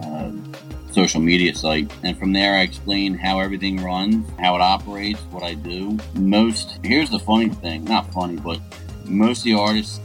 uh, 0.03 0.31
social 0.91 1.19
media 1.19 1.55
site. 1.55 1.91
And 2.03 2.15
from 2.15 2.31
there, 2.31 2.53
I 2.57 2.61
explain 2.61 3.15
how 3.15 3.39
everything 3.39 3.77
runs, 3.77 4.29
how 4.37 4.53
it 4.53 4.61
operates, 4.61 5.19
what 5.31 5.41
I 5.41 5.55
do. 5.55 5.97
Most, 6.13 6.77
here's 6.83 7.09
the 7.09 7.17
funny 7.17 7.49
thing, 7.49 7.85
not 7.85 8.13
funny, 8.13 8.35
but 8.35 8.59
most 9.05 9.39
of 9.39 9.45
the 9.45 9.55
artists 9.55 9.99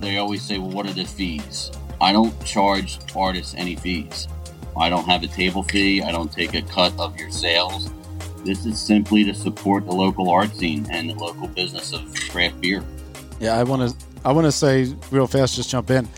they 0.00 0.18
always 0.18 0.42
say, 0.42 0.58
well, 0.58 0.70
what 0.70 0.86
are 0.86 0.92
the 0.92 1.04
fees? 1.04 1.70
I 2.00 2.12
don't 2.12 2.44
charge 2.44 2.98
artists 3.14 3.54
any 3.56 3.76
fees. 3.76 4.28
I 4.76 4.90
don't 4.90 5.04
have 5.04 5.22
a 5.22 5.28
table 5.28 5.62
fee. 5.62 6.02
I 6.02 6.12
don't 6.12 6.30
take 6.30 6.54
a 6.54 6.62
cut 6.62 6.92
of 6.98 7.18
your 7.18 7.30
sales. 7.30 7.90
This 8.44 8.66
is 8.66 8.78
simply 8.78 9.24
to 9.24 9.34
support 9.34 9.86
the 9.86 9.92
local 9.92 10.30
art 10.30 10.54
scene 10.54 10.86
and 10.90 11.10
the 11.10 11.14
local 11.14 11.48
business 11.48 11.92
of 11.92 12.14
craft 12.30 12.60
beer. 12.60 12.84
Yeah, 13.40 13.58
I 13.58 13.62
want 13.62 13.90
to. 13.90 14.06
I 14.24 14.32
want 14.32 14.44
to 14.44 14.52
say 14.52 14.94
real 15.10 15.26
fast. 15.26 15.56
Just 15.56 15.70
jump 15.70 15.90
in. 15.90 16.08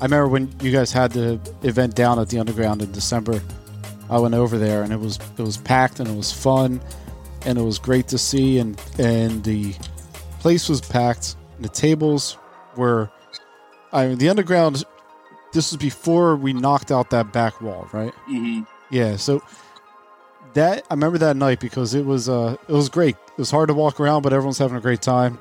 I 0.00 0.04
remember 0.04 0.28
when 0.28 0.52
you 0.60 0.72
guys 0.72 0.92
had 0.92 1.12
the 1.12 1.40
event 1.62 1.94
down 1.94 2.18
at 2.18 2.28
the 2.28 2.38
underground 2.38 2.82
in 2.82 2.92
December. 2.92 3.40
I 4.10 4.18
went 4.18 4.34
over 4.34 4.58
there 4.58 4.82
and 4.82 4.92
it 4.92 5.00
was 5.00 5.18
it 5.38 5.42
was 5.42 5.56
packed 5.56 6.00
and 6.00 6.08
it 6.08 6.16
was 6.16 6.32
fun 6.32 6.80
and 7.46 7.56
it 7.56 7.62
was 7.62 7.78
great 7.78 8.08
to 8.08 8.18
see 8.18 8.58
and 8.58 8.80
and 8.98 9.42
the 9.44 9.74
place 10.40 10.68
was 10.68 10.80
packed. 10.80 11.36
The 11.60 11.68
tables 11.68 12.36
were 12.76 13.10
I 13.92 14.08
mean, 14.08 14.18
the 14.18 14.28
underground. 14.28 14.84
This 15.52 15.70
was 15.70 15.76
before 15.76 16.34
we 16.34 16.54
knocked 16.54 16.90
out 16.90 17.10
that 17.10 17.30
back 17.32 17.60
wall, 17.60 17.86
right? 17.92 18.12
Mm-hmm. 18.26 18.62
Yeah. 18.90 19.16
So 19.16 19.42
that 20.54 20.86
I 20.90 20.94
remember 20.94 21.18
that 21.18 21.36
night 21.36 21.60
because 21.60 21.94
it 21.94 22.04
was 22.04 22.28
uh 22.28 22.56
it 22.68 22.72
was 22.72 22.88
great. 22.88 23.16
It 23.16 23.38
was 23.38 23.50
hard 23.50 23.68
to 23.68 23.74
walk 23.74 24.00
around, 24.00 24.22
but 24.22 24.32
everyone's 24.32 24.58
having 24.58 24.76
a 24.76 24.80
great 24.80 25.02
time, 25.02 25.38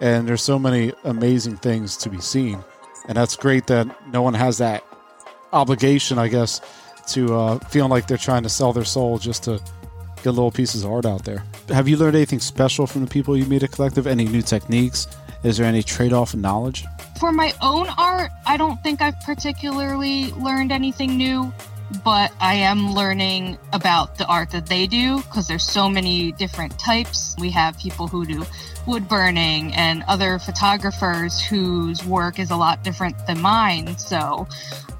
and 0.00 0.28
there's 0.28 0.42
so 0.42 0.58
many 0.58 0.92
amazing 1.04 1.56
things 1.56 1.96
to 1.98 2.10
be 2.10 2.20
seen, 2.20 2.62
and 3.08 3.16
that's 3.16 3.36
great 3.36 3.66
that 3.68 3.86
no 4.12 4.22
one 4.22 4.34
has 4.34 4.58
that 4.58 4.84
obligation, 5.52 6.18
I 6.18 6.28
guess, 6.28 6.60
to 7.08 7.34
uh, 7.34 7.58
feeling 7.68 7.90
like 7.90 8.06
they're 8.06 8.18
trying 8.18 8.42
to 8.42 8.48
sell 8.48 8.72
their 8.72 8.84
soul 8.84 9.18
just 9.18 9.44
to 9.44 9.60
get 10.22 10.30
little 10.30 10.50
pieces 10.50 10.84
of 10.84 10.90
art 10.92 11.06
out 11.06 11.24
there. 11.24 11.44
Have 11.68 11.86
you 11.86 11.96
learned 11.96 12.16
anything 12.16 12.40
special 12.40 12.86
from 12.86 13.02
the 13.04 13.10
people 13.10 13.36
you 13.36 13.46
meet 13.46 13.62
at 13.62 13.72
Collective? 13.72 14.06
Any 14.06 14.24
new 14.24 14.42
techniques? 14.42 15.06
Is 15.44 15.58
there 15.58 15.66
any 15.66 15.82
trade 15.82 16.14
off 16.14 16.32
in 16.32 16.40
knowledge? 16.40 16.86
For 17.20 17.30
my 17.30 17.52
own 17.60 17.88
art, 17.98 18.32
I 18.46 18.56
don't 18.56 18.82
think 18.82 19.02
I've 19.02 19.20
particularly 19.20 20.32
learned 20.32 20.72
anything 20.72 21.18
new, 21.18 21.52
but 22.02 22.32
I 22.40 22.54
am 22.54 22.92
learning 22.94 23.58
about 23.72 24.18
the 24.18 24.26
art 24.26 24.50
that 24.50 24.66
they 24.66 24.86
do 24.86 25.18
because 25.18 25.46
there's 25.46 25.68
so 25.68 25.88
many 25.88 26.32
different 26.32 26.78
types. 26.78 27.34
We 27.38 27.50
have 27.50 27.78
people 27.78 28.08
who 28.08 28.24
do 28.24 28.44
wood 28.86 29.08
burning 29.08 29.72
and 29.74 30.02
other 30.08 30.38
photographers 30.38 31.40
whose 31.40 32.04
work 32.04 32.38
is 32.38 32.50
a 32.50 32.56
lot 32.56 32.82
different 32.82 33.26
than 33.26 33.40
mine. 33.40 33.96
So 33.98 34.46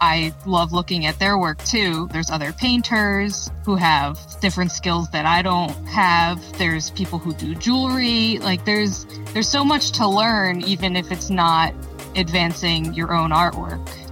I 0.00 0.34
love 0.46 0.72
looking 0.72 1.06
at 1.06 1.18
their 1.18 1.38
work 1.38 1.62
too. 1.64 2.08
There's 2.12 2.30
other 2.30 2.52
painters 2.52 3.50
who 3.64 3.76
have 3.76 4.18
different 4.40 4.72
skills 4.72 5.10
that 5.10 5.26
I 5.26 5.42
don't 5.42 5.72
have. 5.86 6.40
There's 6.58 6.90
people 6.90 7.18
who 7.18 7.34
do 7.34 7.54
jewelry. 7.54 8.38
Like 8.38 8.64
there's 8.64 9.06
there's 9.32 9.48
so 9.48 9.64
much 9.64 9.92
to 9.92 10.08
learn 10.08 10.62
even 10.62 10.96
if 10.96 11.10
it's 11.10 11.30
not 11.30 11.74
advancing 12.16 12.94
your 12.94 13.12
own 13.14 13.30
artwork. 13.30 14.03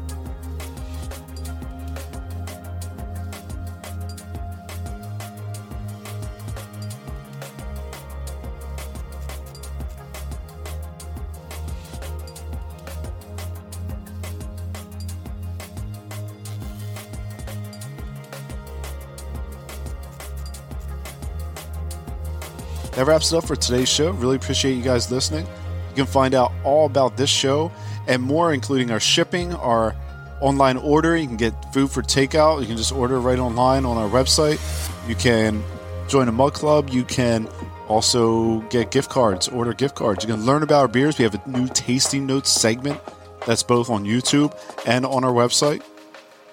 That 22.93 23.07
wraps 23.07 23.33
it 23.33 23.37
up 23.37 23.45
for 23.47 23.57
today's 23.57 23.89
show. 23.89 24.11
Really 24.11 24.37
appreciate 24.37 24.75
you 24.75 24.83
guys 24.83 25.11
listening. 25.11 25.47
You 25.91 25.97
can 25.97 26.07
find 26.07 26.35
out 26.35 26.53
all 26.63 26.87
about 26.87 27.17
this 27.17 27.31
show 27.31 27.73
and 28.07 28.23
more, 28.23 28.53
including 28.53 28.91
our 28.91 29.01
shipping, 29.01 29.55
our 29.55 29.95
online 30.41 30.77
order. 30.77 31.17
You 31.17 31.27
can 31.27 31.39
get 31.39 31.73
food 31.73 31.91
for 31.91 32.03
takeout. 32.03 32.61
You 32.61 32.67
can 32.67 32.77
just 32.77 32.93
order 32.93 33.19
right 33.21 33.39
online 33.39 33.87
on 33.87 33.97
our 33.97 34.09
website. 34.09 34.61
You 35.09 35.15
can 35.15 35.63
join 36.09 36.29
a 36.29 36.33
mug 36.33 36.53
club. 36.53 36.91
You 36.91 37.05
can 37.05 37.49
also 37.89 38.61
get 38.69 38.91
gift 38.91 39.09
cards, 39.11 39.49
order 39.49 39.73
gift 39.73 39.95
cards. 39.95 40.25
You 40.25 40.35
can 40.35 40.45
learn 40.45 40.63
about 40.63 40.81
our 40.81 40.89
beers. 40.89 41.19
We 41.19 41.25
have 41.25 41.35
a 41.35 41.49
new 41.49 41.69
tasting 41.69 42.27
notes 42.27 42.51
segment 42.51 43.01
that's 43.47 43.63
both 43.63 43.89
on 43.89 44.05
YouTube 44.05 44.55
and 44.87 45.07
on 45.07 45.25
our 45.25 45.33
website. 45.33 45.83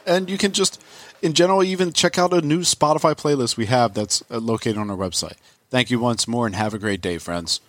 And 0.06 0.30
you 0.30 0.38
can 0.38 0.54
just, 0.54 0.82
in 1.22 1.34
general, 1.34 1.64
even 1.64 1.92
check 1.92 2.18
out 2.18 2.34
a 2.34 2.42
new 2.42 2.60
Spotify 2.60 3.14
playlist 3.14 3.58
we 3.58 3.66
have 3.66 3.94
that's 3.94 4.24
uh, 4.32 4.40
located 4.40 4.78
on 4.78 4.90
our 4.90 4.98
website. 4.98 5.36
Thank 5.70 5.92
you 5.92 6.00
once 6.00 6.28
more 6.28 6.48
and 6.48 6.56
have 6.56 6.74
a 6.74 6.80
great 6.80 7.00
day, 7.00 7.20
friends. 7.20 7.62